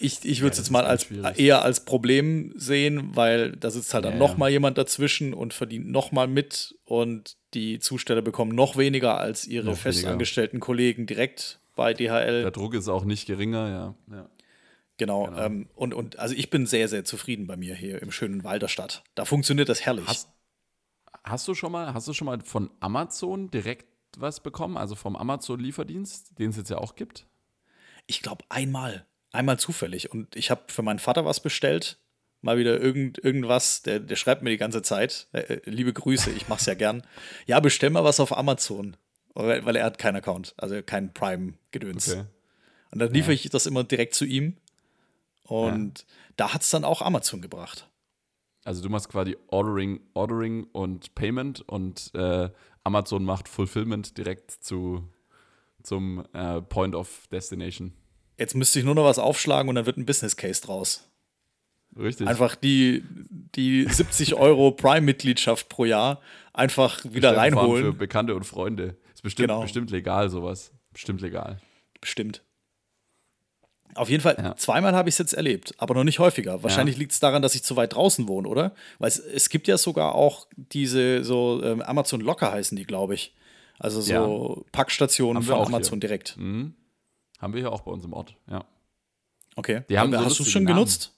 [0.01, 1.39] Ich, ich würde es das jetzt mal als schwierig.
[1.39, 4.37] eher als Problem sehen, weil da sitzt halt dann Ja, noch ja.
[4.39, 9.47] mal jemand dazwischen und verdient noch mal mit und die Zusteller bekommen noch weniger als
[9.47, 9.83] ihre Noch weniger.
[9.93, 12.43] festangestellten Kollegen direkt bei DHL.
[12.43, 14.15] Der Druck ist auch nicht geringer, ja.
[14.17, 14.29] ja.
[14.97, 15.27] Genau.
[15.27, 15.39] Genau.
[15.41, 19.05] Ähm, und, und also ich bin sehr, sehr zufrieden bei mir hier im schönen Walderstadt.
[19.15, 20.07] Da funktioniert das herrlich.
[20.07, 20.29] Hast,
[21.25, 24.77] hast du schon mal, hast du schon mal von Amazon direkt was bekommen?
[24.77, 27.27] Also vom Amazon-Lieferdienst, den es jetzt ja auch gibt?
[28.07, 29.07] Ich glaube einmal.
[29.33, 30.11] Einmal zufällig.
[30.11, 31.99] Und ich habe für meinen Vater was bestellt.
[32.41, 33.83] Mal wieder irgend, irgendwas.
[33.83, 35.29] Der, der schreibt mir die ganze Zeit.
[35.33, 37.03] Äh, äh, liebe Grüße, ich mache es ja gern.
[37.47, 38.97] Ja, bestell mal was auf Amazon.
[39.35, 42.17] Weil, weil er hat keinen Account, also keinen Prime-Gedöns.
[42.91, 44.57] Und dann liefere ich das immer direkt zu ihm.
[45.45, 47.89] Und da hat es dann auch Amazon gebracht.
[48.65, 52.51] Also du machst quasi Ordering, Ordering und Payment und äh,
[52.85, 55.09] Amazon macht Fulfillment direkt zu,
[55.83, 57.93] zum äh, Point of Destination.
[58.39, 61.05] Jetzt müsste ich nur noch was aufschlagen und dann wird ein Business Case draus.
[61.99, 62.29] Richtig.
[62.29, 63.03] Einfach die,
[63.57, 66.21] die 70 Euro Prime-Mitgliedschaft pro Jahr
[66.53, 67.97] einfach wieder Für reinholen.
[67.99, 68.97] Bekannte und Freunde.
[69.15, 69.63] Ist bestimmt, Genau.
[69.63, 70.71] bestimmt legal, sowas.
[70.93, 71.61] Bestimmt legal.
[72.01, 72.43] Bestimmt.
[73.95, 74.55] Auf jeden Fall, Ja.
[74.55, 76.63] zweimal habe ich es jetzt erlebt, aber noch nicht häufiger.
[76.63, 78.75] Wahrscheinlich liegt es daran, dass ich zu weit draußen wohne, oder?
[78.99, 83.15] Weil es, es gibt ja sogar auch diese so ähm, Amazon Locker heißen die, glaube
[83.15, 83.35] ich.
[83.81, 86.01] Also so Packstationen Haben wir von Amazon hier.
[86.01, 86.37] direkt.
[86.37, 86.75] Mhm.
[87.39, 88.65] Haben wir hier auch bei uns im Ort, ja.
[89.57, 89.83] Okay.
[89.89, 90.77] Die haben so Hast du schon Namen.
[90.77, 91.15] genutzt?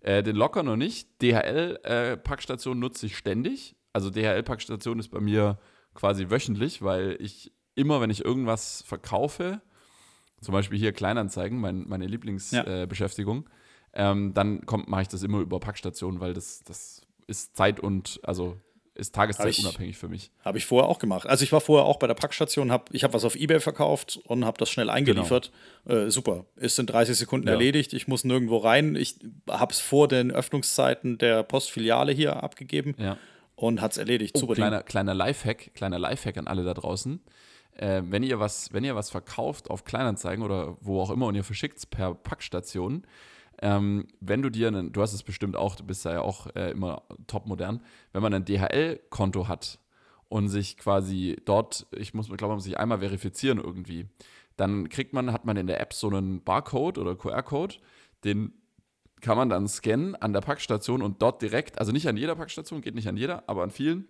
[0.00, 1.08] Äh, den Locker noch nicht.
[1.22, 3.76] DHL-Packstation nutze ich ständig.
[3.92, 5.58] Also DHL-Packstation ist bei mir
[5.94, 9.60] quasi wöchentlich, weil ich immer, wenn ich irgendwas verkaufe,
[10.40, 12.10] zum Beispiel hier Kleinanzeigen, mein, meine Ja.
[12.10, 13.50] Lieblingsbeschäftigung, äh, Beschäftigung,
[13.92, 18.20] ähm, dann kommt, mache ich das immer über Packstation, weil das, das ist Zeit und,
[18.22, 18.56] also
[19.00, 20.30] ist tageszeitunabhängig für mich.
[20.44, 21.26] Habe ich vorher auch gemacht.
[21.28, 24.20] Also ich war vorher auch bei der Packstation, hab, ich habe was auf Ebay verkauft
[24.24, 25.50] und habe das schnell eingeliefert.
[25.88, 27.54] Äh, super, ist in 30 Sekunden Ja.
[27.54, 27.92] erledigt.
[27.94, 28.94] Ich muss nirgendwo rein.
[28.96, 29.16] Ich
[29.48, 33.16] habe es vor den Öffnungszeiten der Postfiliale hier abgegeben Ja.
[33.56, 34.36] und hat es erledigt.
[34.36, 34.62] Oh, super Ding.
[34.62, 37.20] kleiner, kleiner Lifehack, kleiner Lifehack an alle da draußen.
[37.76, 41.34] Äh, wenn, ihr was, wenn ihr was verkauft auf Kleinanzeigen oder wo auch immer und
[41.34, 43.06] ihr verschickt es per Packstation,
[43.62, 46.70] ähm, wenn du dir einen, du hast es bestimmt auch, du bist ja auch äh,
[46.70, 49.78] immer top modern, wenn man ein DHL-Konto hat
[50.28, 54.06] und sich quasi dort, ich muss, glaube, man muss sich einmal verifizieren irgendwie,
[54.56, 57.76] dann kriegt man, hat man in der App so einen Barcode oder QR-Code,
[58.24, 58.52] den
[59.20, 62.80] kann man dann scannen an der Packstation und dort direkt, also nicht an jeder Packstation,
[62.80, 64.08] geht nicht an jeder, aber an vielen,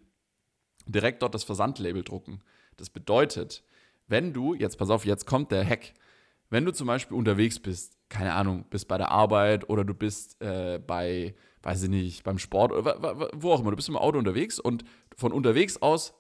[0.86, 2.40] direkt dort das Versandlabel drucken.
[2.76, 3.64] Das bedeutet,
[4.06, 5.94] wenn du, jetzt pass auf, jetzt kommt der Hack,
[6.48, 10.40] wenn du zum Beispiel unterwegs bist, keine Ahnung, bist bei der Arbeit oder du bist
[10.42, 14.18] äh, bei, weiß ich nicht, beim Sport oder wo auch immer, du bist im Auto
[14.18, 14.85] unterwegs und
[15.16, 16.12] von unterwegs aus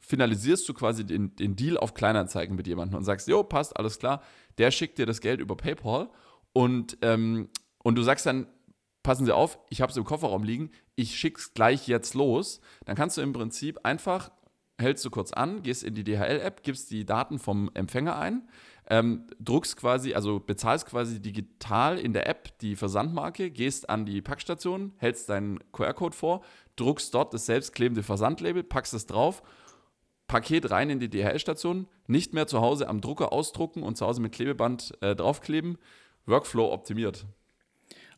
[0.00, 3.98] finalisierst du quasi den, den Deal auf Kleinanzeigen mit jemandem und sagst, jo, passt, alles
[3.98, 4.22] klar,
[4.58, 6.08] der schickt dir das Geld über PayPal
[6.52, 7.48] und, ähm,
[7.82, 8.46] und du sagst dann,
[9.02, 12.60] passen Sie auf, ich habe es im Kofferraum liegen, ich schick's gleich jetzt los.
[12.84, 14.30] Dann kannst du im Prinzip einfach,
[14.78, 18.48] hältst du kurz an, gehst in die DHL-App, gibst die Daten vom Empfänger ein,
[18.92, 24.20] ähm, druckst quasi, also bezahlst quasi digital in der App die Versandmarke, gehst an die
[24.20, 26.42] Packstation, hältst deinen QR-Code vor,
[26.76, 29.42] druckst dort das selbstklebende Versandlabel, packst es drauf,
[30.26, 34.20] Paket rein in die DHL-Station, nicht mehr zu Hause am Drucker ausdrucken und zu Hause
[34.20, 35.78] mit Klebeband äh, draufkleben,
[36.26, 37.24] Workflow optimiert.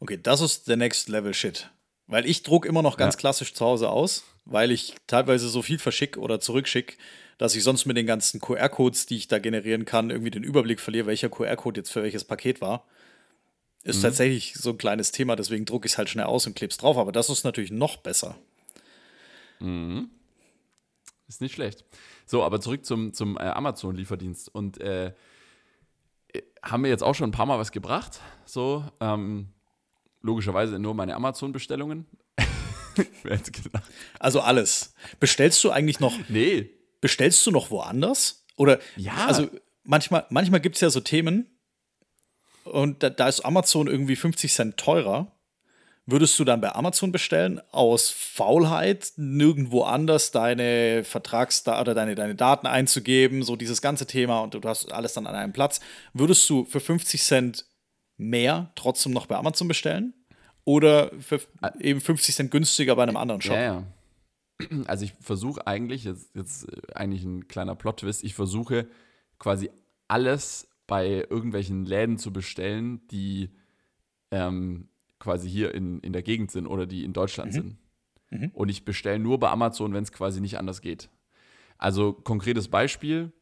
[0.01, 1.71] Okay, das ist der Next Level Shit.
[2.09, 3.21] Weil ich druck immer noch ganz Ja.
[3.21, 6.99] klassisch zu Hause aus, weil ich teilweise so viel verschick oder zurückschick,
[7.39, 10.81] dass ich sonst mit den ganzen QR-Codes, die ich da generieren kann, irgendwie den Überblick
[10.81, 12.87] verliere, welcher QR-Code jetzt für welches Paket war.
[13.83, 16.71] Ist tatsächlich so ein kleines Thema, deswegen drucke ich es halt schnell aus und klebe
[16.71, 18.39] es drauf, aber das ist natürlich noch besser.
[21.29, 21.85] Ist nicht schlecht.
[22.27, 24.55] So, aber zurück zum, zum äh, Amazon-Lieferdienst.
[24.55, 25.13] Und äh,
[26.63, 28.21] haben wir jetzt auch schon ein paar Mal was gebracht.
[28.47, 29.49] So, ähm,
[30.23, 32.07] logischerweise nur meine Amazon-Bestellungen.
[33.23, 33.85] Wer hätte gedacht?
[34.19, 34.95] Also alles.
[35.21, 36.71] Bestellst du eigentlich noch, Nee.
[37.01, 38.45] bestellst du noch woanders?
[38.57, 39.27] Oder Ja.
[39.27, 39.49] also
[39.83, 41.49] manchmal, manchmal gibt es ja so Themen
[42.65, 45.31] und da, da ist Amazon irgendwie 50 Cent teurer.
[46.07, 52.35] Würdest du dann bei Amazon bestellen, aus Faulheit nirgendwo anders deine Vertragsdaten oder deine, deine
[52.35, 55.81] Daten einzugeben, so dieses ganze Thema und du hast alles dann an einem Platz.
[56.13, 57.65] Würdest du für 50 Cent
[58.19, 60.13] mehr trotzdem noch bei Amazon bestellen?
[60.65, 61.41] Oder für
[61.79, 63.55] eben 50 Cent günstiger bei einem anderen Shop?
[63.55, 63.85] Ja, ja.
[64.87, 68.87] Also ich versuche eigentlich, jetzt, jetzt äh, eigentlich ein kleiner Plot-Twist, ich versuche
[69.39, 69.71] quasi
[70.09, 73.51] alles bei irgendwelchen Läden zu bestellen, die
[74.31, 77.77] ähm, quasi hier in, in der Gegend sind oder die in Deutschland sind.
[78.53, 81.09] Und ich bestelle nur bei Amazon, wenn es quasi nicht anders geht.
[81.79, 83.33] Also konkretes Beispiel,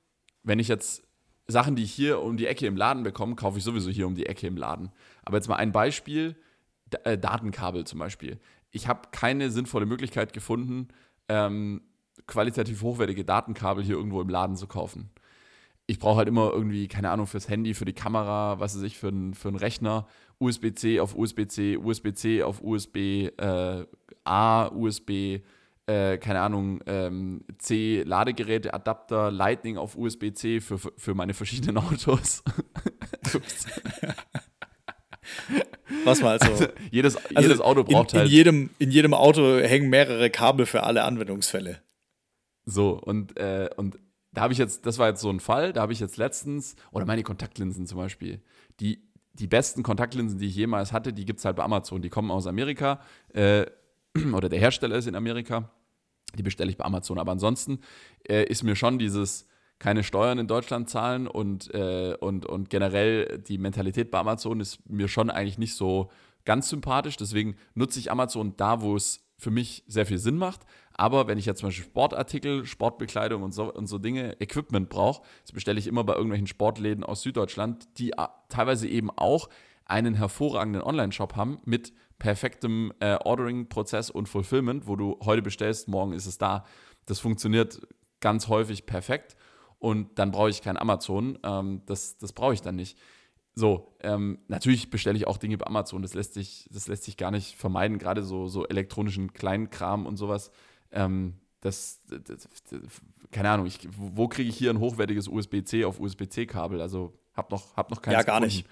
[0.42, 1.02] wenn ich jetzt
[1.46, 4.14] Sachen, die ich hier um die Ecke im Laden bekomme, kaufe ich sowieso hier um
[4.14, 4.90] die Ecke im Laden.
[5.24, 6.36] Aber jetzt mal ein Beispiel,
[7.04, 8.38] äh, Datenkabel zum Beispiel.
[8.70, 10.88] Ich habe keine sinnvolle Möglichkeit gefunden,
[11.28, 11.82] ähm,
[12.26, 15.10] qualitativ hochwertige Datenkabel hier irgendwo im Laden zu kaufen.
[15.86, 18.98] Ich brauche halt immer irgendwie, keine Ahnung, fürs Handy, für die Kamera, was weiß ich,
[18.98, 20.06] für einen für Rechner,
[20.38, 22.96] USB-C auf USB-C, USB-C auf USB,
[23.36, 23.84] äh,
[24.24, 25.40] A, USB,
[25.86, 31.76] äh, keine Ahnung, ähm, C, Ladegeräte, Adapter, Lightning auf USB-C für, für, für meine verschiedenen
[31.78, 32.44] Autos.
[33.34, 33.66] Ups.
[36.04, 36.66] Was mal also.
[36.90, 38.28] jedes, Also jedes Auto braucht in, halt.
[38.28, 41.82] in, jedem, in jedem Auto hängen mehrere Kabel für alle Anwendungsfälle.
[42.64, 43.98] So, und, äh, und
[44.32, 46.76] da habe ich jetzt, das war jetzt so ein Fall, da habe ich jetzt letztens,
[46.90, 48.40] oder meine Kontaktlinsen zum Beispiel,
[48.80, 49.02] die,
[49.34, 52.02] die besten Kontaktlinsen, die ich jemals hatte, die gibt es halt bei Amazon.
[52.02, 53.00] Die kommen aus Amerika.
[53.32, 53.66] Äh,
[54.32, 55.70] oder der Hersteller ist in Amerika,
[56.36, 57.18] die bestelle ich bei Amazon.
[57.18, 57.80] Aber ansonsten
[58.28, 59.46] äh, ist mir schon dieses
[59.82, 64.78] keine Steuern in Deutschland zahlen und, äh, und, und generell die Mentalität bei Amazon ist
[64.88, 66.08] mir schon eigentlich nicht so
[66.44, 67.16] ganz sympathisch.
[67.16, 70.60] Deswegen nutze ich Amazon da, wo es für mich sehr viel Sinn macht.
[70.92, 75.24] Aber wenn ich jetzt zum Beispiel Sportartikel, Sportbekleidung und so, und so Dinge, Equipment brauche,
[75.42, 79.48] das bestelle ich immer bei irgendwelchen Sportläden aus Süddeutschland, die äh, teilweise eben auch
[79.84, 86.12] einen hervorragenden Online-Shop haben mit perfektem äh, Ordering-Prozess und Fulfillment, wo du heute bestellst, morgen
[86.12, 86.64] ist es da.
[87.06, 87.80] Das funktioniert
[88.20, 89.34] ganz häufig perfekt
[89.82, 91.38] und dann brauche ich kein Amazon.
[91.42, 92.96] Ähm, das das brauche ich dann nicht.
[93.54, 96.02] So, ähm, natürlich bestelle ich auch Dinge bei Amazon.
[96.02, 100.16] Das lässt sich, das lässt sich gar nicht vermeiden, gerade so, so elektronischen Kleinkram und
[100.16, 100.52] sowas.
[100.92, 103.00] Ähm, das, das, das,
[103.32, 106.80] keine Ahnung, ich, wo kriege ich hier ein hochwertiges USB-C auf USB-C-Kabel?
[106.80, 108.14] Also hab noch, hab noch keinen.
[108.14, 108.66] Ja, gar nicht.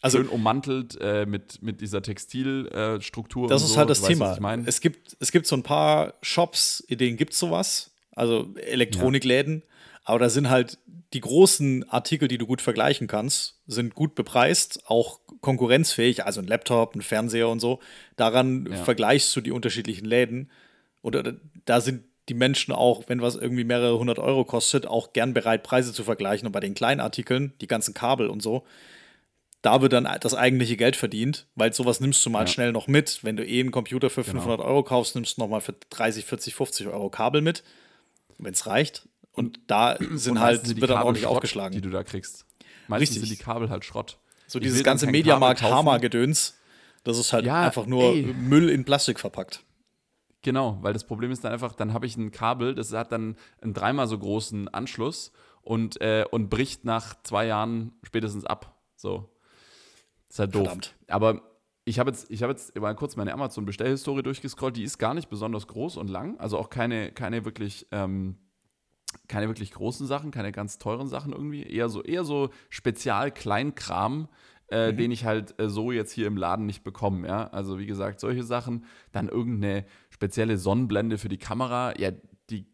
[0.00, 3.48] Also, Schön ummantelt äh, mit, mit dieser Textilstruktur.
[3.48, 3.78] das ist so.
[3.78, 4.26] halt das weißt, Thema.
[4.26, 4.62] was ich meine.
[4.66, 9.62] Es gibt, es gibt so ein paar Shops, in denen gibt es sowas, also Elektronikläden,
[10.10, 10.78] aber da sind halt
[11.12, 16.46] die großen Artikel, die du gut vergleichen kannst, sind gut bepreist, auch konkurrenzfähig, also ein
[16.46, 17.80] Laptop, ein Fernseher und so.
[18.16, 18.76] Daran Ja.
[18.76, 20.50] vergleichst du die unterschiedlichen Läden.
[21.02, 25.32] Oder da sind die Menschen auch, wenn was irgendwie mehrere hundert Euro kostet, auch gern
[25.34, 26.46] bereit, Preise zu vergleichen.
[26.46, 28.64] Und bei den kleinen Artikeln, die ganzen Kabel und so,
[29.62, 32.46] da wird dann das eigentliche Geld verdient, weil sowas nimmst du mal Ja.
[32.46, 33.24] schnell noch mit.
[33.24, 34.40] Wenn du eh einen Computer für Genau.
[34.40, 37.62] 500 Euro kaufst, nimmst du noch mal für 30, 40, 50 Euro Kabel mit,
[38.38, 39.08] wenn es reicht.
[39.32, 41.74] Und da sind Und halt, sind die wird dann Kabel ordentlich Schrott, aufgeschlagen.
[41.74, 42.46] Die du da kriegst.
[42.88, 43.28] Meistens Richtig.
[43.28, 44.18] sind die Kabel halt Schrott.
[44.46, 45.88] so Ich dieses ganze kein Mediamarkt Kabel kaufen.
[45.88, 46.58] Hammer-Gedöns,
[47.04, 48.34] das ist halt Ja, einfach nur ey.
[48.34, 49.64] Müll in Plastik verpackt.
[50.42, 53.36] Genau, weil das Problem ist dann einfach, dann habe ich ein Kabel, das hat dann
[53.60, 58.74] einen dreimal so großen Anschluss und, äh, und bricht nach zwei Jahren spätestens ab.
[58.96, 59.28] So.
[60.26, 60.62] Das ist halt doof.
[60.62, 60.94] Verdammt.
[61.08, 61.42] Aber
[61.84, 65.28] ich habe jetzt, ich habe jetzt mal kurz meine Amazon-Bestellhistorie durchgescrollt, die ist gar nicht
[65.28, 68.36] besonders groß und lang, also auch keine, keine wirklich, ähm,
[69.30, 74.28] keine wirklich großen Sachen, keine ganz teuren Sachen irgendwie, eher so, eher so Spezial-Kleinkram,
[74.66, 77.46] äh, den ich halt äh, so jetzt hier im Laden nicht bekomme, ja.
[77.48, 82.10] Also wie gesagt, solche Sachen, dann irgendeine spezielle Sonnenblende für die Kamera, ja,
[82.50, 82.66] die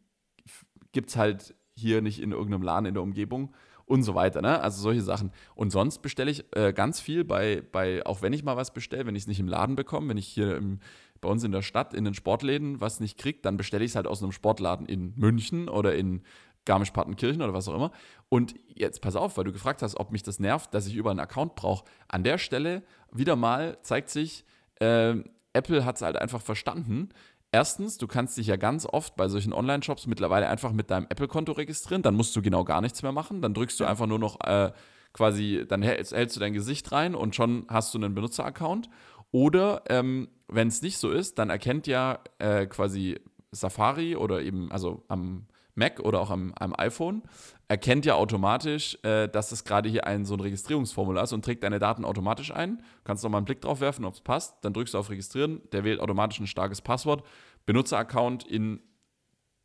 [0.92, 3.54] gibt es halt hier nicht in irgendeinem Laden in der Umgebung
[3.86, 4.60] und so weiter, ne?
[4.60, 5.30] Also solche Sachen.
[5.54, 9.06] Und sonst bestelle ich äh, ganz viel bei, bei, auch wenn ich mal was bestelle,
[9.06, 10.80] wenn ich es nicht im Laden bekomme, wenn ich hier im,
[11.20, 13.96] bei uns in der Stadt in den Sportläden was nicht kriege, dann bestelle ich es
[13.96, 16.22] halt aus einem Sportladen in München oder in
[16.66, 17.92] Garmisch-Partenkirchen oder was auch immer.
[18.28, 21.12] Und jetzt pass auf, weil du gefragt hast, ob mich das nervt, dass ich überall
[21.12, 21.84] einen Account brauche.
[22.08, 24.44] An der Stelle wieder mal zeigt sich,
[24.80, 25.14] äh,
[25.54, 27.08] Apple hat es halt einfach verstanden.
[27.52, 31.52] Erstens, du kannst dich ja ganz oft bei solchen Online-Shops mittlerweile einfach mit deinem Apple-Konto
[31.52, 32.02] registrieren.
[32.02, 33.40] Dann musst du genau gar nichts mehr machen.
[33.40, 34.72] Dann drückst du einfach nur noch äh,
[35.14, 38.90] quasi, dann hältst, hältst du dein Gesicht rein und schon hast du einen Benutzer-Account.
[39.30, 43.18] Oder ähm, wenn es nicht so ist, dann erkennt ja äh, quasi
[43.52, 47.22] Safari oder eben, also am Mac oder auch am, am iPhone,
[47.68, 51.62] erkennt ja automatisch, äh, dass es gerade hier ein so ein Registrierungsformular ist und trägt
[51.62, 52.82] deine Daten automatisch ein.
[53.04, 54.56] Kannst noch mal einen Blick drauf werfen, ob es passt.
[54.62, 57.24] Dann drückst du auf Registrieren, der wählt automatisch ein starkes Passwort.
[57.66, 58.80] Benutzeraccount in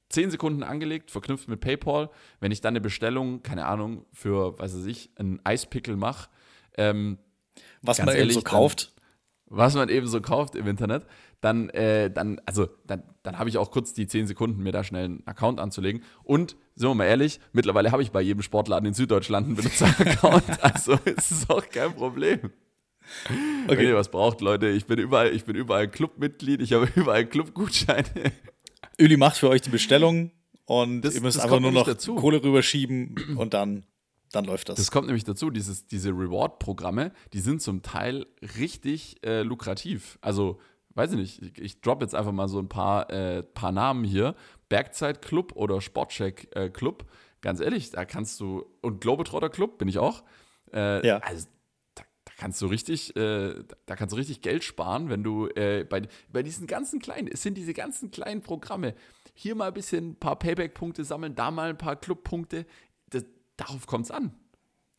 [0.10, 2.10] 10 Sekunden angelegt, verknüpft mit PayPal.
[2.42, 6.30] Wenn ich dann eine Bestellung, keine Ahnung, für, weiß ich, einen Eispickel mache,
[6.78, 7.18] ähm,
[7.82, 8.94] Was man eben ehrlich, so dann- kauft.
[9.52, 11.06] Was man eben so kauft im Internet,
[11.42, 14.84] dann, äh, dann, also, dann, dann habe ich auch kurz die 10 Sekunden, mir da
[14.84, 16.04] schnell einen Account anzulegen.
[16.24, 20.44] Und, sind wir mal ehrlich, mittlerweile habe ich bei jedem Sportladen in Süddeutschland einen Benutzer-Account.
[20.64, 22.52] also ist es auch kein Problem.
[23.68, 27.26] Wenn ihr was braucht, Leute, ich bin überall, ich bin überall Clubmitglied, ich habe überall
[27.26, 28.06] Clubgutscheine.
[29.00, 30.32] Öli macht für euch die Bestellung
[30.66, 32.16] und Das- ihr müsst einfach nur noch dazu.
[32.16, 33.86] Kohle rüberschieben und dann,
[34.32, 34.78] dann läuft das.
[34.78, 38.26] Das kommt nämlich dazu, dieses, diese Reward-Programme, die sind zum Teil
[38.58, 40.18] richtig äh, lukrativ.
[40.22, 40.60] Also,
[40.96, 44.04] weiß ich nicht, ich, ich drop jetzt einfach mal so ein paar, äh, paar Namen
[44.04, 44.36] hier.
[44.70, 47.06] Bergzeit Club oder Sportcheck äh, Club.
[47.42, 50.24] Ganz ehrlich, da kannst du, und Globetrotter Club bin ich auch.
[50.74, 51.18] Äh, Ja.
[51.18, 51.48] Also,
[51.96, 55.84] da, da kannst du richtig, äh, da kannst du richtig Geld sparen, wenn du äh,
[55.84, 58.96] bei, bei diesen ganzen kleinen, es sind diese ganzen kleinen Programme,
[59.34, 62.66] hier mal ein bisschen ein paar Payback-Punkte sammeln, da mal ein paar Club-Punkte.
[63.68, 64.34] Darauf kommt es an.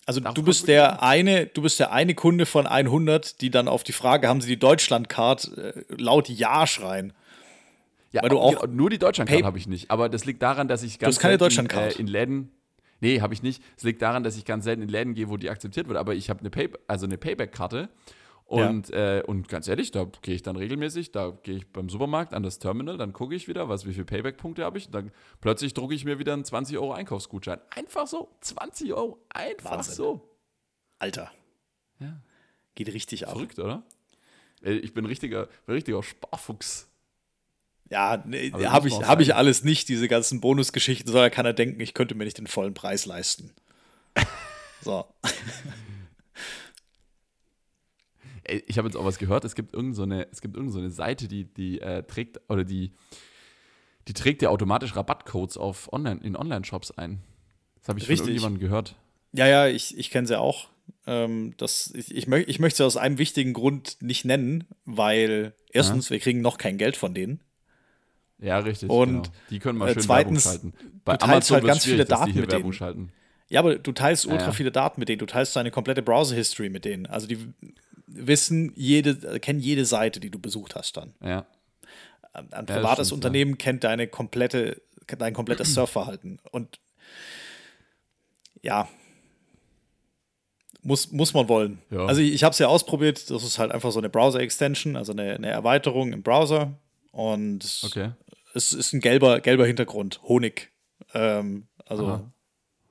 [0.04, 3.68] Also Darauf du bist der eine, du bist der eine Kunde von 100, die dann
[3.68, 7.12] auf die Frage, haben sie die Deutschlandcard äh, laut Ja schreien.
[8.10, 9.90] Ja, Weil du auch nur die Deutschlandcard habe ich nicht.
[9.90, 11.96] Aber das liegt daran, dass ich ganz hast keine selten, Deutschlandcard?
[11.96, 12.50] Äh, in Läden.
[13.00, 13.62] Nee, habe ich nicht.
[13.76, 15.98] Es liegt daran, dass ich ganz selten in Läden gehe, wo die akzeptiert wird.
[15.98, 17.88] Aber ich habe eine, Pay also eine Payback-Karte.
[18.52, 22.34] Und, äh, und ganz ehrlich, da gehe ich dann regelmäßig, da gehe ich beim Supermarkt
[22.34, 24.86] an das Terminal, dann gucke ich wieder, was, wie viele Payback-Punkte habe ich.
[24.86, 25.10] Und dann
[25.40, 27.60] plötzlich drucke ich mir wieder einen 20 Euro Einkaufsgutschein.
[27.70, 29.94] Einfach so, 20 Euro, einfach Wahnsinn.
[29.94, 30.28] so.
[30.98, 31.30] Alter,
[31.98, 32.20] Ja.
[32.74, 33.32] geht richtig ab.
[33.34, 33.82] Verrückt, oder?
[34.60, 36.88] Ich bin richtiger, richtiger Sparfuchs.
[37.90, 41.80] Ja, nee, habe ich, hab ich alles nicht, diese ganzen Bonusgeschichten, sondern kann er denken,
[41.80, 43.52] ich könnte mir nicht den vollen Preis leisten.
[44.84, 45.06] So.
[48.44, 50.72] Ey, ich habe jetzt auch was gehört, es gibt irgendeine so eine, es gibt irgend
[50.72, 52.92] so eine Seite, die, die äh, trägt, oder die,
[54.08, 57.20] die trägt ja automatisch Rabattcodes auf Online, in Online-Shops ein.
[57.80, 58.18] Das habe ich Richtig.
[58.18, 58.96] von irgendjemandem gehört.
[59.32, 60.68] Ja, ja, ich, ich kenne sie auch.
[61.06, 65.54] Ähm, das, ich, ich, möcht, ich möchte sie aus einem wichtigen Grund nicht nennen, weil
[65.70, 67.40] erstens, wir kriegen noch kein Geld von denen.
[68.38, 68.90] Ja, richtig.
[68.90, 69.36] Und, genau.
[69.50, 71.00] Die können mal äh, schön zweitens, Werbung schalten.
[71.04, 72.72] Bei du teilst halt wird's ganz viele Daten mit denen.
[72.72, 73.12] schalten.
[73.48, 74.52] Ja, aber du teilst ultra ja.
[74.52, 75.18] viele Daten mit denen.
[75.18, 77.06] Du teilst deine komplette Browser-History mit denen.
[77.06, 77.38] Also die
[78.14, 81.14] wissen jede, kennen jede Seite, die du besucht hast dann.
[81.22, 81.46] Ja.
[82.32, 84.80] Ein privates stimmt, Unternehmen kennt deine komplette,
[85.18, 86.40] dein komplettes Surfverhalten.
[86.50, 86.80] Und
[88.62, 88.88] ja,
[90.82, 91.78] muss, muss man wollen.
[91.90, 92.06] Ja.
[92.06, 93.30] Also ich, ich habe es ja ausprobiert.
[93.30, 96.78] Das ist halt einfach so eine Browser-Extension, also eine, eine Erweiterung im Browser.
[97.12, 98.12] Und Okay.
[98.54, 100.70] es ist ein gelber, gelber Hintergrund, Honig.
[101.14, 102.32] Ähm, also Aha.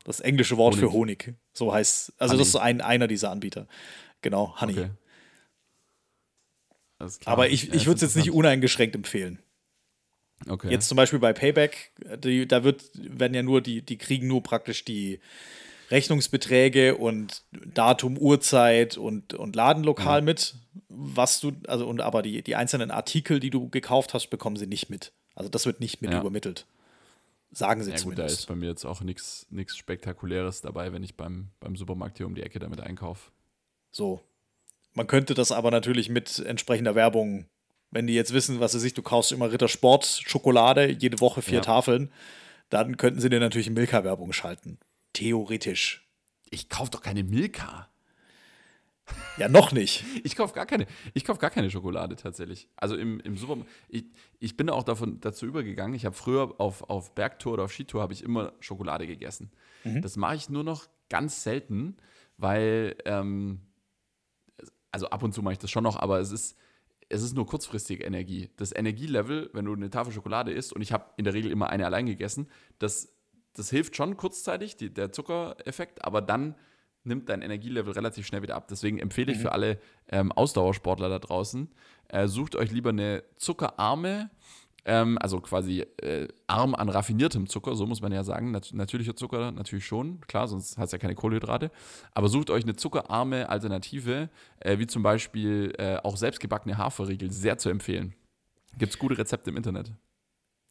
[0.04, 1.26] das englische Wort für Honig.
[1.28, 1.38] Honig.
[1.54, 2.40] So heißt Also Honey.
[2.40, 3.68] das ist ein, einer dieser Anbieter.
[4.22, 4.74] Genau, Honey.
[4.74, 4.90] Okay.
[7.26, 9.40] Aber ich, Ja, ich würde es jetzt nicht uneingeschränkt empfehlen.
[10.48, 10.72] Okay.
[10.72, 11.92] Jetzt zum Beispiel bei Payback,
[12.24, 15.20] die, da wird, werden ja nur die, die kriegen nur praktisch die
[15.92, 20.56] Rechnungsbeträge und Datum, Uhrzeit und, und Ladenlokal mit,
[20.90, 24.68] was du, also und aber die, die einzelnen Artikel, die du gekauft hast, bekommen sie
[24.68, 25.12] nicht mit.
[25.36, 26.22] Also das wird nicht mit Ja.
[26.22, 26.66] übermittelt.
[27.52, 28.40] Sagen sie ja, gut, da zumindest.
[28.40, 32.36] ist bei mir jetzt auch nichts Spektakuläres dabei, wenn ich beim, beim Supermarkt hier um
[32.36, 33.30] die Ecke damit einkaufe.
[33.92, 34.22] So.
[34.94, 37.46] Man könnte das aber natürlich mit entsprechender Werbung,
[37.92, 41.56] wenn die jetzt wissen, was sie sich, du kaufst immer Rittersport Schokolade, jede Woche vier
[41.56, 41.62] Ja.
[41.62, 42.12] Tafeln,
[42.70, 44.80] dann könnten sie dir natürlich Milka-Werbung schalten.
[45.14, 46.08] Theoretisch.
[46.50, 47.88] Ich kaufe doch keine Milka.
[49.38, 50.06] Ja, noch nicht.
[50.24, 52.70] Ich kaufe gar keine, ich kauf gar keine Schokolade tatsächlich.
[52.78, 53.70] Also im, im Supermarkt.
[53.90, 54.06] Ich,
[54.40, 55.96] ich bin auch davon, dazu übergegangen.
[55.96, 59.52] Ich habe früher auf, auf Bergtour oder auf Skitour habe ich immer Schokolade gegessen.
[59.84, 61.98] Das mache ich nur noch ganz selten,
[62.38, 63.62] weil, ähm,
[64.92, 66.58] also ab und zu mache ich das schon noch, aber es ist,
[67.10, 68.50] es ist nur kurzfristige Energie.
[68.58, 71.70] Das Energielevel, wenn du eine Tafel Schokolade isst, und ich habe in der Regel immer
[71.70, 72.50] eine allein gegessen,
[72.80, 73.14] das,
[73.54, 76.56] das hilft schon kurzzeitig, die, der Zuckereffekt, aber dann
[77.04, 78.68] nimmt dein Energielevel relativ schnell wieder ab.
[78.70, 81.70] Deswegen empfehle ich für alle ähm, Ausdauersportler da draußen,
[82.10, 84.30] äh, sucht euch lieber eine zuckerarme,
[84.86, 88.52] ähm, also quasi äh, arm an raffiniertem Zucker, so muss man ja sagen.
[88.52, 91.70] Nat natürlicher Zucker natürlich schon, klar, sonst hast du ja keine Kohlenhydrate.
[92.14, 97.58] Aber sucht euch eine zuckerarme Alternative, äh, wie zum Beispiel äh, auch selbstgebackene Haferriegel, sehr
[97.58, 98.14] zu empfehlen.
[98.80, 99.92] Gibt es gute Rezepte im Internet.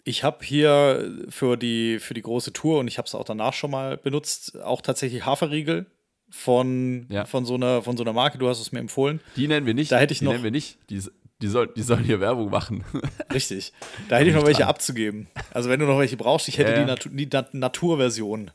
[0.04, 3.52] Ich habe hier für die, für die große Tour und ich habe es auch danach
[3.52, 5.84] schon mal benutzt, auch tatsächlich Haferriegel
[6.30, 7.24] von, Ja.
[7.26, 8.38] von, so einer, von so einer Marke.
[8.38, 9.20] Du hast es mir empfohlen.
[9.36, 9.92] Die nennen wir nicht.
[9.92, 10.78] Da hätte ich die noch- nennen wir nicht.
[10.88, 11.02] Die,
[11.42, 12.84] die, soll, die sollen hier Werbung machen.
[13.32, 13.72] Richtig.
[14.08, 14.70] Da hätte ich noch welche dran.
[14.70, 15.28] abzugeben.
[15.52, 16.84] Also, wenn du noch welche brauchst, ich hätte Ja, die.
[16.84, 18.50] Natu die Nat Naturversion.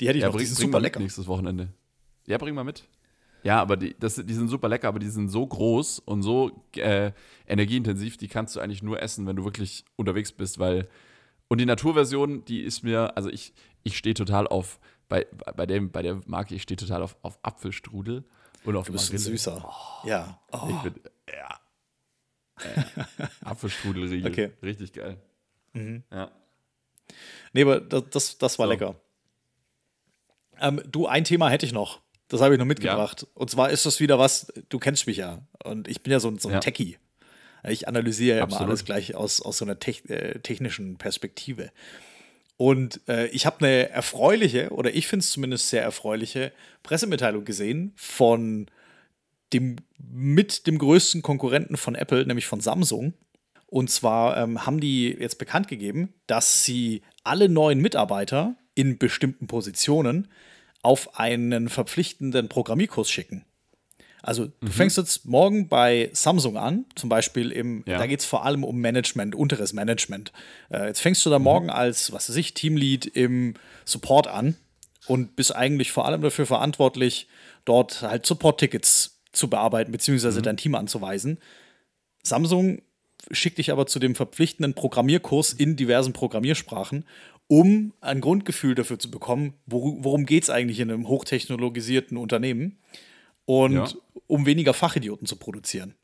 [0.00, 0.34] Die hätte ich ja, noch.
[0.34, 1.00] Die bring, sind bring super lecker.
[1.00, 1.68] nächstes Wochenende.
[2.26, 2.84] Ja, bring mal mit.
[3.42, 6.64] Ja, aber die, das, die sind super lecker, aber die sind so groß und so
[6.76, 7.12] äh,
[7.46, 10.88] energieintensiv, die kannst du eigentlich nur essen, wenn du wirklich unterwegs bist, weil.
[11.48, 15.90] Und die Naturversion, die ist mir, also ich, ich stehe total auf, bei, bei, dem,
[15.92, 18.24] bei der Marke, ich stehe total auf, auf Apfelstrudel
[18.64, 19.30] und auf Du bist ein Marille.
[19.36, 19.70] süßer.
[20.04, 20.40] Ja.
[20.52, 20.68] Oh.
[20.70, 20.94] Ich bin,
[21.28, 21.54] ja.
[22.58, 22.82] Äh,
[23.44, 24.30] Apfelstrudelriegel.
[24.30, 24.50] Okay.
[24.62, 25.16] Richtig geil.
[26.12, 26.30] Ja.
[27.52, 28.72] Nee, aber das, das, das war So.
[28.72, 28.94] lecker.
[30.60, 32.00] Ähm, du, ein Thema hätte ich noch.
[32.28, 33.26] Das habe ich noch mitgebracht.
[33.34, 35.46] Und zwar ist das wieder was, du kennst mich ja.
[35.64, 36.60] Und ich bin ja so, ein- so ein Ja.
[36.60, 36.98] Techie.
[37.66, 41.70] Ich analysiere ja immer alles gleich aus, aus so einer tech, äh, technischen Perspektive.
[42.56, 47.92] Und äh, ich habe eine erfreuliche, oder ich finde es zumindest sehr erfreuliche, Pressemitteilung gesehen
[47.96, 48.66] von
[49.54, 53.14] dem mit dem größten Konkurrenten von Apple, nämlich von Samsung.
[53.66, 59.46] Und zwar ähm, haben die jetzt bekannt gegeben, dass sie alle neuen Mitarbeiter in bestimmten
[59.46, 60.28] Positionen
[60.82, 63.44] auf einen verpflichtenden Programmierkurs schicken.
[64.22, 67.98] Also du fängst jetzt morgen bei Samsung an, zum Beispiel im, Ja.
[67.98, 70.32] da geht es vor allem um Management, unteres Management.
[70.70, 74.56] Äh, jetzt fängst du da morgen als, was weiß ich, Teamlead im Support an
[75.06, 77.28] und bist eigentlich vor allem dafür verantwortlich,
[77.66, 81.38] dort halt Support-Tickets zu bearbeiten, beziehungsweise dein Team anzuweisen.
[82.22, 82.82] Samsung
[83.30, 87.04] schickt dich aber zu dem verpflichtenden Programmierkurs in diversen Programmiersprachen,
[87.46, 92.78] um ein Grundgefühl dafür zu bekommen, wor worum geht es eigentlich in einem hochtechnologisierten Unternehmen
[93.44, 93.88] und Ja.
[94.26, 95.94] um weniger Fachidioten zu produzieren.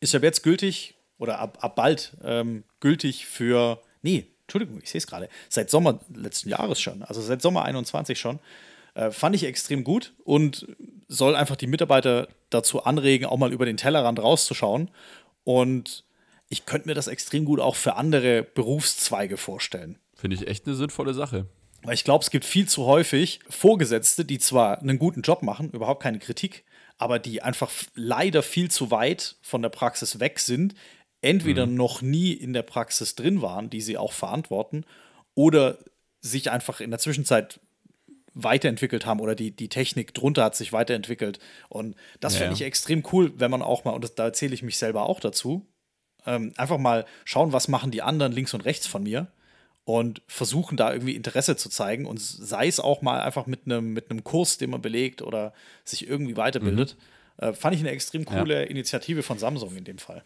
[0.00, 4.98] Ist ab jetzt gültig oder ab, ab bald ähm, gültig für, nee, Entschuldigung, ich sehe
[4.98, 8.38] es gerade, seit Sommer letzten Jahres schon, also seit Sommer 21 schon.
[8.96, 10.66] Äh, fand ich extrem gut und
[11.06, 14.90] soll einfach die Mitarbeiter dazu anregen, auch mal über den Tellerrand rauszuschauen
[15.44, 16.04] und
[16.48, 19.98] ich könnte mir das extrem gut auch für andere Berufszweige vorstellen.
[20.14, 21.46] Finde ich echt eine sinnvolle Sache.
[21.82, 25.70] Weil ich glaube, es gibt viel zu häufig Vorgesetzte, die zwar einen guten Job machen,
[25.72, 26.64] überhaupt keine Kritik,
[26.96, 30.74] aber die einfach leider viel zu weit von der Praxis weg sind,
[31.20, 31.74] entweder mhm.
[31.74, 34.84] noch nie in der Praxis drin waren, die sie auch verantworten,
[35.34, 35.76] oder
[36.22, 37.60] sich einfach in der Zwischenzeit
[38.36, 41.38] weiterentwickelt haben oder die, die Technik drunter hat sich weiterentwickelt.
[41.68, 44.54] Und das ja, finde ich extrem cool, wenn man auch mal, und das, da erzähle
[44.54, 45.66] ich mich selber auch dazu,
[46.26, 49.28] ähm, einfach mal schauen, was machen die anderen links und rechts von mir
[49.84, 53.94] und versuchen da irgendwie Interesse zu zeigen und sei es auch mal einfach mit einem
[53.94, 56.96] mit Kurs, den man belegt oder sich irgendwie weiterbildet.
[57.38, 57.44] Mhm.
[57.48, 58.68] Äh, fand ich eine extrem coole ja.
[58.68, 60.24] Initiative von Samsung in dem Fall.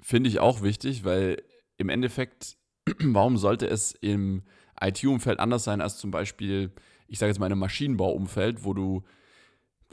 [0.00, 1.42] Finde ich auch wichtig, weil
[1.76, 2.56] im Endeffekt,
[3.00, 4.44] warum sollte es im
[4.80, 6.70] IT-Umfeld anders sein als zum Beispiel
[7.08, 9.02] ich sage jetzt mal, in einem Maschinenbauumfeld, wo du,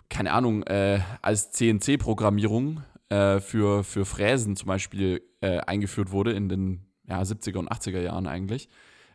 [0.10, 6.50] keine Ahnung, äh, als CNC-Programmierung äh, für, für Fräsen zum Beispiel äh, eingeführt wurde in
[6.50, 8.70] den ja, 70er und 80er Jahren eigentlich.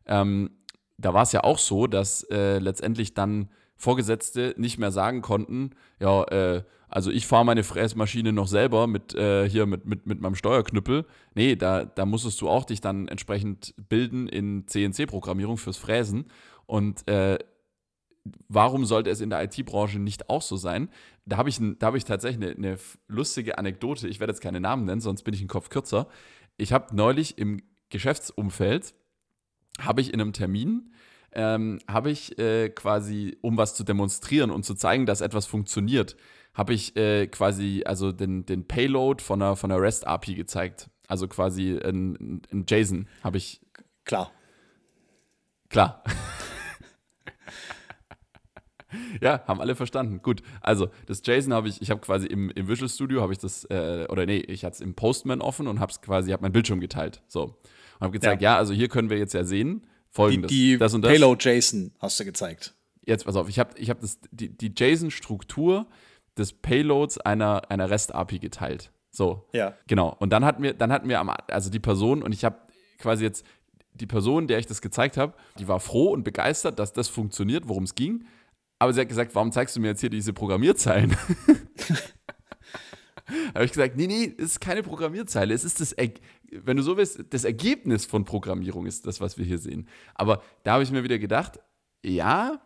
[0.07, 0.51] Ähm,
[0.99, 5.71] da war es ja auch so, dass äh, letztendlich dann Vorgesetzte nicht mehr sagen konnten,
[6.01, 10.21] ja, äh, also ich fahre meine Fräsmaschine noch selber mit äh, hier mit, mit, mit
[10.21, 11.05] meinem Steuerknüppel.
[11.35, 16.27] Nee, da, da musstest du auch dich dann entsprechend bilden in CNC-Programmierung fürs Fräsen.
[16.67, 17.39] Und äh,
[18.49, 20.89] warum sollte es in der IT-Branche nicht auch so sein?
[21.27, 24.09] Da habe ich, hab ich tatsächlich eine, eine, lustige Anekdote.
[24.09, 26.09] Ich werde jetzt keine Namen nennen, sonst bin ich einen Kopf kürzer.
[26.57, 28.95] Ich habe neulich im Geschäftsumfeld,
[29.81, 30.93] habe ich in einem Termin,
[31.33, 36.17] ähm, habe ich äh, quasi, um was zu demonstrieren und zu zeigen, dass etwas funktioniert,
[36.55, 40.91] habe ich äh, quasi also den, den Payload von einer, von einer REST-API gezeigt.
[41.07, 43.61] Also quasi ein, ein JSON habe ich.
[44.05, 44.33] Klar.
[45.69, 46.03] Klar.
[49.21, 50.21] ja, haben alle verstanden.
[50.23, 53.39] Gut, also das JSON habe ich, ich habe quasi im, im Visual Studio habe ich
[53.39, 56.43] das, äh, oder nee, ich hatte es im Postman offen und habe es quasi, habe
[56.43, 57.23] mein Bildschirm geteilt.
[57.29, 57.43] So.
[57.45, 58.53] Und habe gezeigt, ja.
[58.53, 58.59] ja.
[58.59, 60.51] also hier können wir jetzt ja sehen, folgendes.
[60.51, 61.11] Die, die das und das.
[61.11, 62.75] Payload JSON hast du gezeigt.
[63.05, 63.99] Jetzt, pass auf, ich habe ich hab
[64.31, 65.87] die, die JSON-Struktur
[66.37, 68.93] des Payloads einer, einer REST-API geteilt.
[69.11, 69.49] So.
[69.53, 69.75] Ja.
[69.87, 70.15] Genau.
[70.19, 72.57] Und dann hatten wir, dann hatten wir am, also die Person, und ich habe
[72.99, 73.45] quasi jetzt
[73.95, 77.69] die Person, der ich das gezeigt habe, die war froh und begeistert, dass das funktioniert,
[77.69, 78.27] worum es ging.
[78.79, 81.17] Aber sie hat gesagt, warum zeigst du mir jetzt hier diese Programmierzeilen?
[83.55, 85.53] habe ich gesagt, nee, nee, es ist keine Programmierzeile.
[85.53, 85.95] Es ist das,
[86.51, 89.89] wenn du so willst, das Ergebnis von Programmierung ist das, was wir hier sehen.
[90.15, 91.59] Aber da habe ich mir wieder gedacht,
[92.05, 92.61] ja,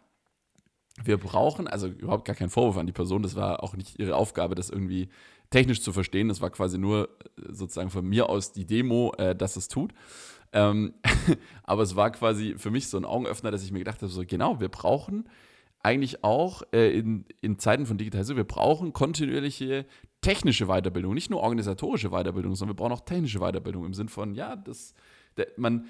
[1.03, 4.15] wir brauchen, also überhaupt gar kein Vorwurf an die Person, das war auch nicht ihre
[4.15, 5.09] Aufgabe, das irgendwie
[5.51, 6.29] technisch zu verstehen.
[6.29, 9.93] Das war quasi nur äh, sozusagen von mir aus die Demo, äh, dass es tut.
[10.53, 10.95] Ähm,
[11.63, 14.23] aber es war quasi für mich so ein Augenöffner, dass ich mir gedacht habe, so
[14.27, 15.29] genau, wir brauchen
[15.83, 19.87] eigentlich auch äh, in, in Zeiten von Digitalisierung, wir brauchen kontinuierliche
[20.21, 24.35] technische Weiterbildung, nicht nur organisatorische Weiterbildung, sondern wir brauchen auch technische Weiterbildung im Sinn von,
[24.35, 24.95] ja, das,
[25.37, 25.87] der, man,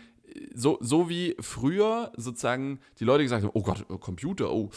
[0.54, 4.70] so, so wie früher sozusagen die Leute gesagt haben, oh Gott, oh, Computer, oh,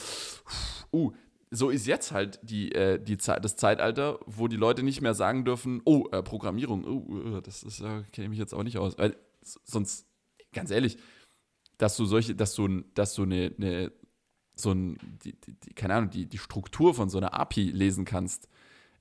[0.92, 1.12] uh,
[1.52, 5.14] so ist jetzt halt die, äh, die Zeit, das Zeitalter, wo die Leute nicht mehr
[5.14, 8.64] sagen dürfen, oh, äh, Programmierung, oh, äh, das ist, äh, kenne ich mich jetzt auch
[8.64, 8.98] nicht aus.
[8.98, 10.08] Weil sonst,
[10.52, 10.98] ganz ehrlich,
[11.78, 13.92] dass du solche, dass du, dass du eine, eine
[14.56, 18.48] so ein, die, die, keine Ahnung, die, die Struktur von so einer API lesen kannst,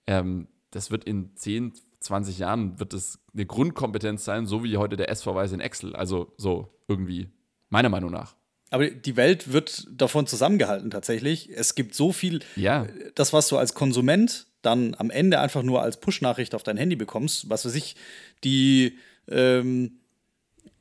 [0.07, 4.97] ähm, das wird in 10, 20 Jahren wird das eine Grundkompetenz sein, so wie heute
[4.97, 5.95] der S-Verweis in Excel.
[5.97, 7.29] Also so irgendwie,
[7.71, 8.37] meiner Meinung nach.
[8.71, 11.49] Aber die Welt wird davon zusammengehalten tatsächlich.
[11.51, 12.87] Es gibt so viel, ja.
[13.15, 16.97] das, was du als Konsument dann am Ende einfach nur als Push-Nachricht auf dein Handy
[16.97, 17.95] bekommst, was weiß ich,
[18.43, 18.99] die,
[19.29, 20.01] ähm,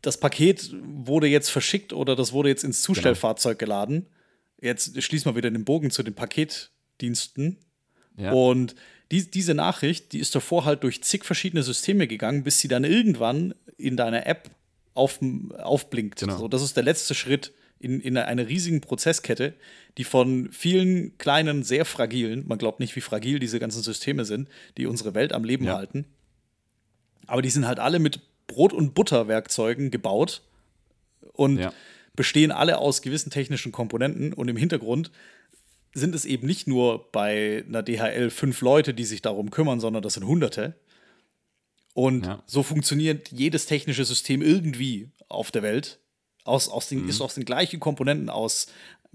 [0.01, 2.95] das Paket wurde jetzt verschickt oder das wurde jetzt ins genau.
[2.95, 4.07] Zustellfahrzeug geladen
[4.63, 7.57] jetzt schließen wir wieder den Bogen zu den Paketdiensten.
[8.17, 8.31] Ja.
[8.31, 8.75] Und
[9.11, 12.83] die, diese Nachricht, die ist davor halt durch zig verschiedene Systeme gegangen, bis sie dann
[12.83, 14.49] irgendwann in deiner App
[14.93, 15.19] auf,
[15.57, 16.21] aufblinkt.
[16.21, 16.37] Genau.
[16.37, 19.53] So, das ist der letzte Schritt in, in einer riesigen Prozesskette,
[19.97, 24.47] die von vielen kleinen, sehr fragilen, man glaubt nicht, wie fragil diese ganzen Systeme sind,
[24.77, 25.75] die unsere Welt am Leben ja.
[25.75, 26.05] halten.
[27.27, 30.41] Aber die sind halt alle mit Brot- und Butterwerkzeugen gebaut.
[31.33, 31.73] Und ja
[32.15, 35.11] bestehen alle aus gewissen technischen Komponenten und im Hintergrund
[35.93, 40.01] sind es eben nicht nur bei einer DHL fünf Leute, die sich darum kümmern, sondern
[40.01, 40.75] das sind Hunderte.
[41.93, 42.43] Und ja.
[42.47, 45.99] so funktioniert jedes technische System irgendwie auf der Welt.
[46.43, 47.09] Aus, aus den, mhm.
[47.09, 48.67] Ist aus den gleichen Komponenten aus,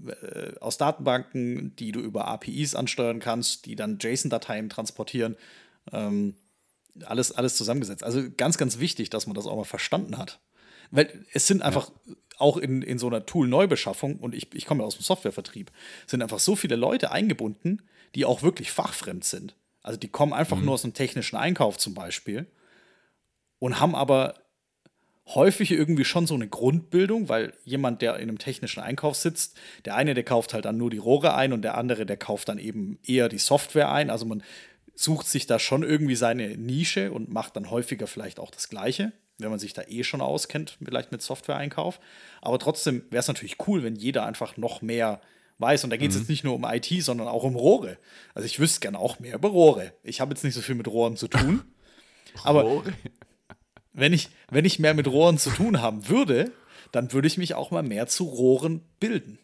[0.05, 5.35] äh, aus Datenbanken, die du über APIs ansteuern kannst, die dann JSON-Dateien transportieren.
[5.91, 6.35] Ähm,
[7.05, 8.03] alles, alles zusammengesetzt.
[8.03, 10.39] Also ganz, ganz wichtig, dass man das auch mal verstanden hat.
[10.91, 14.81] Weil es sind einfach ja auch in, in so einer Tool-Neubeschaffung, und ich, ich komme
[14.81, 15.71] ja aus dem Softwarevertrieb,
[16.07, 17.83] sind einfach so viele Leute eingebunden,
[18.15, 19.55] die auch wirklich fachfremd sind.
[19.81, 20.65] Also die kommen einfach mhm.
[20.65, 22.47] nur aus dem technischen Einkauf zum Beispiel.
[23.59, 24.35] und haben aber
[25.27, 29.95] häufig irgendwie schon so eine Grundbildung, weil jemand, der in einem technischen Einkauf sitzt, der
[29.95, 32.57] eine, der kauft halt dann nur die Rohre ein und der andere, der kauft dann
[32.57, 34.09] eben eher die Software ein.
[34.09, 34.41] Also man
[34.95, 39.11] sucht sich da schon irgendwie seine Nische und macht dann häufiger vielleicht auch das Gleiche,
[39.39, 41.99] wenn man sich da eh schon auskennt, vielleicht mit Software-Einkauf.
[42.41, 45.21] Aber trotzdem wäre es natürlich cool, wenn jeder einfach noch mehr
[45.57, 45.83] weiß.
[45.83, 46.21] Und da geht es Mhm.
[46.21, 47.97] jetzt nicht nur um IT, sondern auch um Rohre.
[48.33, 49.93] Also ich wüsste gerne auch mehr über Rohre.
[50.03, 51.63] Ich habe jetzt nicht so viel mit Rohren zu tun.
[52.43, 52.93] Aber Rohre.
[53.93, 56.51] wenn ich, wenn ich mehr mit Rohren zu tun haben würde,
[56.91, 59.39] dann würde ich mich auch mal mehr zu Rohren bilden.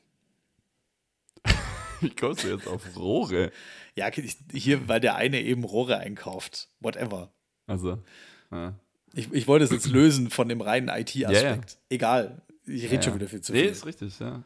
[2.01, 3.51] Wie kommst du jetzt auf Rohre?
[3.95, 4.09] Ja,
[4.51, 6.69] hier, weil der eine eben Rohre einkauft.
[6.79, 7.31] Whatever.
[7.67, 7.99] Also,
[8.51, 8.77] ja.
[9.15, 11.33] Ich, ich wollte es jetzt lösen von dem reinen IT-Aspekt.
[11.33, 11.61] Ja, ja.
[11.89, 12.41] Egal.
[12.65, 13.69] Ich rede Ja, schon wieder viel zu nee, viel.
[13.71, 14.43] ist richtig, ja.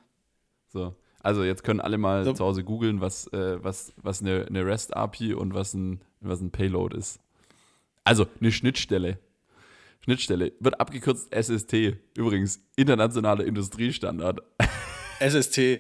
[0.68, 0.96] So.
[1.22, 2.34] Also jetzt können alle mal So.
[2.34, 6.52] zu Hause googeln, was, äh, was, was eine, eine REST-API und was ein, was ein
[6.52, 7.20] Payload ist.
[8.04, 9.20] Also eine Schnittstelle.
[10.02, 11.98] Schnittstelle wird abgekürzt SST.
[12.16, 14.42] Übrigens, internationaler Industriestandard.
[15.20, 15.80] SST.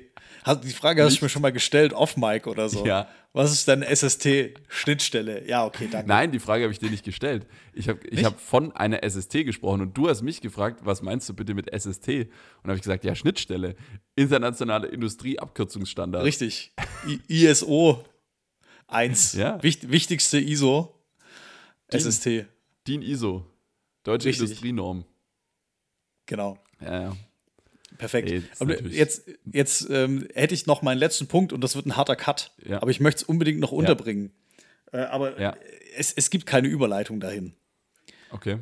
[0.49, 2.83] Hast, die Frage hast du mir schon mal gestellt, off-Mic oder so.
[2.85, 3.07] Ja.
[3.33, 4.59] Was ist denn SST?
[4.67, 5.47] Schnittstelle.
[5.47, 6.07] Ja, okay, danke.
[6.07, 7.45] Nein, die Frage habe ich dir nicht gestellt.
[7.73, 11.29] Ich habe ich hab von einer SST gesprochen und du hast mich gefragt, was meinst
[11.29, 12.07] du bitte mit SST?
[12.07, 13.75] Und habe ich gesagt, ja, Schnittstelle.
[14.15, 16.25] Internationale Industrieabkürzungsstandard.
[16.25, 16.73] Richtig.
[17.07, 18.03] I ISO
[18.87, 19.33] 1.
[19.33, 19.61] Ja.
[19.61, 20.95] Wicht, wichtigste ISO.
[21.93, 21.99] DIN.
[21.99, 22.47] SST.
[22.87, 23.45] DIN ISO.
[24.01, 24.49] Deutsche Richtig.
[24.49, 25.05] Industrienorm.
[26.25, 26.57] Genau.
[26.81, 27.17] Ja, ja.
[27.99, 28.31] Perfekt.
[28.31, 31.95] Ist Aber jetzt jetzt ähm, hätte ich noch meinen letzten Punkt und das wird ein
[31.95, 32.51] harter Cut.
[32.65, 32.81] Ja.
[32.81, 34.31] Aber ich möchte es unbedingt noch unterbringen.
[34.91, 35.55] Äh, aber Ja.
[35.95, 37.53] es, es gibt keine Überleitung dahin.
[38.31, 38.57] Okay.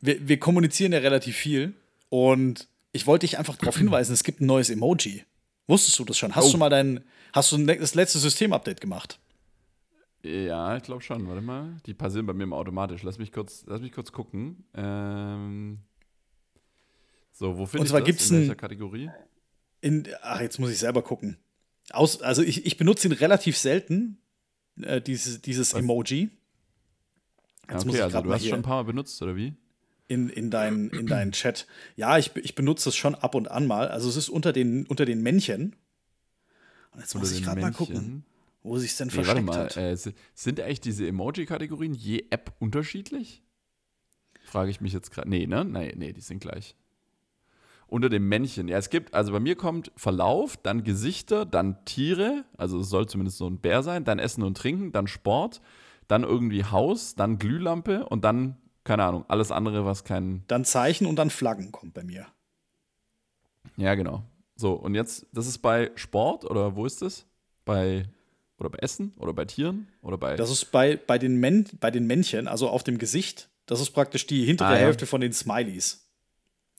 [0.00, 1.74] Wir, wir kommunizieren ja relativ viel
[2.10, 5.24] und ich wollte dich einfach darauf hinweisen, es gibt ein neues Emoji.
[5.66, 6.34] Wusstest du das schon?
[6.36, 6.52] Hast Oh.
[6.52, 7.02] du mal dein,
[7.32, 9.18] hast du das letzte Systemupdate gemacht?
[10.22, 11.26] Ja, ich glaube schon.
[11.28, 11.76] Warte mal.
[11.86, 13.02] Die passieren bei mir immer automatisch.
[13.02, 14.64] Lass mich kurz, lass mich kurz gucken.
[14.74, 15.78] Ähm,
[17.38, 18.06] so, wo finde Und ich zwar das?
[18.06, 19.10] gibt's In welcher Kategorie?
[19.80, 21.36] In, ach, jetzt muss ich selber gucken.
[21.90, 24.18] Aus, also ich, ich benutze ihn relativ selten,
[24.82, 25.80] äh, dieses, dieses Was?
[25.80, 26.30] Emoji.
[27.70, 29.54] Jetzt muss okay, also du hast hier- schon ein paar Mal benutzt, oder wie?
[30.10, 31.66] in, in deinen in deinen Chat.
[31.96, 33.88] Ja, ich, ich benutze es schon ab und an mal.
[33.88, 35.76] Also es ist unter den, unter den Männchen.
[36.92, 38.24] Und jetzt muss Oder ich gerade mal gucken,
[38.62, 39.64] wo sich denn Nee, warte versteckt mal.
[39.66, 39.76] hat.
[39.76, 43.42] Äh, si- sind eigentlich diese Emoji-Kategorien je App unterschiedlich?
[44.46, 45.28] Frage ich mich jetzt gerade.
[45.28, 45.62] Nee, ne?
[45.66, 46.74] Nee, nee, die sind gleich.
[47.88, 48.68] Unter dem Männchen.
[48.68, 53.08] Ja, es gibt, also bei mir kommt Verlauf, dann Gesichter, dann Tiere, also es soll
[53.08, 55.62] zumindest so ein Bär sein, dann Essen und Trinken, dann Sport,
[56.06, 60.44] dann irgendwie Haus, dann Glühlampe und dann, keine Ahnung, alles andere, was kein.
[60.48, 62.26] Dann Zeichen und dann Flaggen kommt bei mir.
[63.76, 64.22] Ja, genau.
[64.54, 67.26] So, und jetzt, das ist bei Sport oder wo ist das?
[67.64, 68.04] Bei,
[68.58, 70.36] oder bei Essen oder bei Tieren oder bei.
[70.36, 73.90] Das ist bei, bei, den Män bei den Männchen, also auf dem Gesicht, das ist
[73.92, 74.78] praktisch die hintere Ah, ja.
[74.78, 76.07] Hälfte von den Smileys.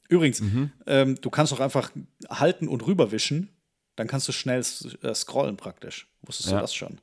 [0.10, 0.72] Übrigens, Mhm.
[0.88, 1.91] ähm, du kannst auch einfach
[2.30, 3.49] halten und rüberwischen,
[3.95, 4.60] dann kannst du schnell
[5.03, 6.07] äh, scrollen praktisch.
[6.24, 6.57] Wusstest Ja.
[6.57, 6.99] du das schon?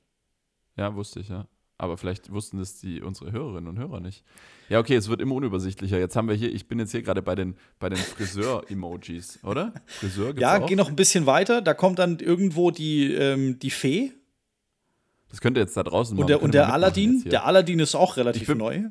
[0.77, 1.47] Ja, wusste ich, ja.
[1.79, 4.25] Aber vielleicht wussten das die, unsere Hörerinnen und Hörer nicht.
[4.71, 5.99] Ja, okay, es wird immer unübersichtlicher.
[5.99, 9.75] Jetzt haben wir hier, ich bin jetzt hier gerade bei den, bei den Friseur-Emojis, oder?
[9.87, 10.67] Friseur gibt's Ja, auch?
[10.67, 14.13] geh noch ein bisschen weiter, da kommt dann irgendwo die, ähm, die Fee
[15.29, 17.31] Das könnte jetzt da draußen und der, machen, und könnt ihr der mal mitmachen Aladdin.
[17.31, 18.85] Der Aladdin ist auch relativ bin- neu.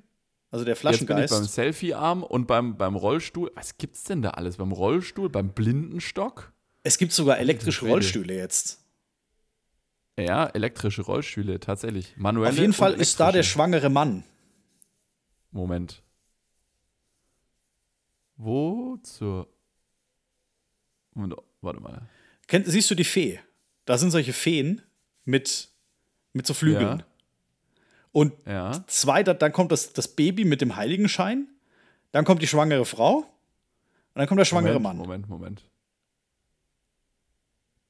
[0.55, 1.53] Also der Jetzt bin ich beim Flaschengeist.
[1.53, 3.51] Selfie-Arm und beim, beim Rollstuhl.
[3.55, 4.55] Was gibt's denn da alles?
[4.55, 6.53] Beim Rollstuhl, beim Blindenstock?
[6.83, 7.85] Es gibt sogar elektrische.
[7.85, 8.81] Rollstühle jetzt.
[10.17, 12.15] Ja, elektrische Rollstühle, tatsächlich.
[12.15, 14.23] Manuelle Auf jeden Fall ist da der schwangere Mann.
[15.51, 16.01] Moment.
[18.37, 19.49] Wo zur.
[21.15, 22.07] Moment, warte mal.
[22.47, 23.41] Kennt, siehst du die Fee?
[23.83, 24.81] Da sind solche Feen
[25.25, 25.67] mit,
[26.31, 26.99] mit so Flügeln.
[26.99, 27.05] Ja.
[28.15, 28.71] Und Ja.
[28.87, 31.49] zwei, da- dann kommt das, das Baby mit dem Heiligenschein,
[32.13, 33.25] dann kommt die schwangere Frau und
[34.13, 34.97] dann kommt der schwangere Moment, Mann.
[34.97, 35.63] Moment, Moment.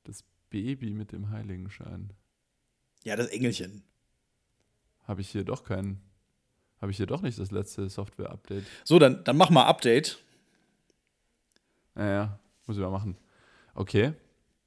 [0.04, 2.10] Das Baby mit dem Heiligenschein.
[3.04, 3.84] Ja, das Engelchen.
[5.08, 6.02] Habe ich hier doch keinen.
[6.82, 8.66] Habe ich hier doch nicht das letzte Software-Update.
[8.84, 10.18] So, dann, dann mach mal Update.
[11.96, 13.16] Ja, ja, muss ich mal machen.
[13.76, 14.14] Okay.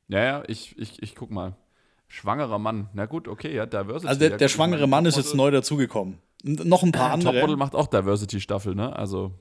[0.07, 1.57] Ja, ja, ich, ich, ich guck mal.
[2.09, 2.89] Schwangerer Mann.
[2.95, 4.09] Na gut, okay, ja, Diversity.
[4.09, 6.19] Also der, der schwangere Mann ist jetzt neu dazugekommen.
[6.43, 7.33] Noch ein paar andere.
[7.33, 8.97] Topmodel macht auch Diversity-Staffel, ne?
[8.97, 9.33] Also,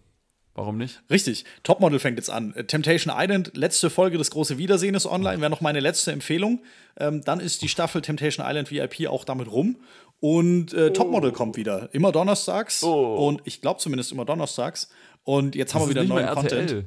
[0.53, 1.01] warum nicht?
[1.09, 1.45] Richtig.
[1.63, 2.53] Topmodel fängt jetzt an.
[2.55, 6.61] Äh, Temptation Island, letzte Folge des große Wiedersehen ist online, wäre noch meine letzte Empfehlung.
[6.97, 9.77] Ähm, dann ist die Staffel Temptation Island VIP auch damit rum.
[10.19, 11.93] Und äh, Topmodel kommt wieder.
[11.93, 12.83] Immer donnerstags.
[12.83, 13.27] Oh.
[13.27, 14.89] Und ich glaube zumindest immer donnerstags.
[15.23, 16.85] Und jetzt haben Das wir ist wieder neuen Content.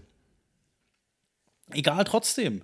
[1.70, 2.62] Egal, trotzdem.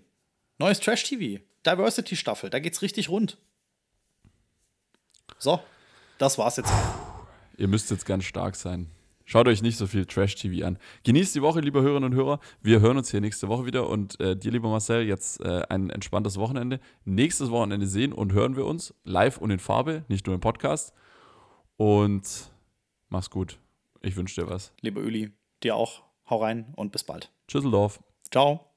[0.58, 1.40] Neues Trash-TV.
[1.66, 2.50] Diversity-Staffel.
[2.50, 3.38] Da geht's richtig rund.
[5.38, 5.60] So,
[6.18, 6.72] das war's jetzt.
[7.58, 8.90] Ihr müsst jetzt ganz stark sein.
[9.28, 10.78] Schaut euch nicht so viel Trash-TV an.
[11.02, 12.38] Genießt die Woche, liebe Hörerinnen und Hörer.
[12.62, 15.90] Wir hören uns hier nächste Woche wieder und äh, dir, lieber Marcel, jetzt äh, ein
[15.90, 16.78] entspanntes Wochenende.
[17.04, 20.94] Nächstes Wochenende sehen und hören wir uns live und in Farbe, nicht nur im Podcast.
[21.76, 22.52] Und
[23.08, 23.58] mach's gut.
[24.00, 24.72] Ich wünsche dir was.
[24.80, 25.32] Lieber Uli,
[25.64, 26.04] dir auch.
[26.30, 27.32] Hau rein und bis bald.
[27.48, 28.00] Tschüsseldorf.
[28.30, 28.75] Ciao.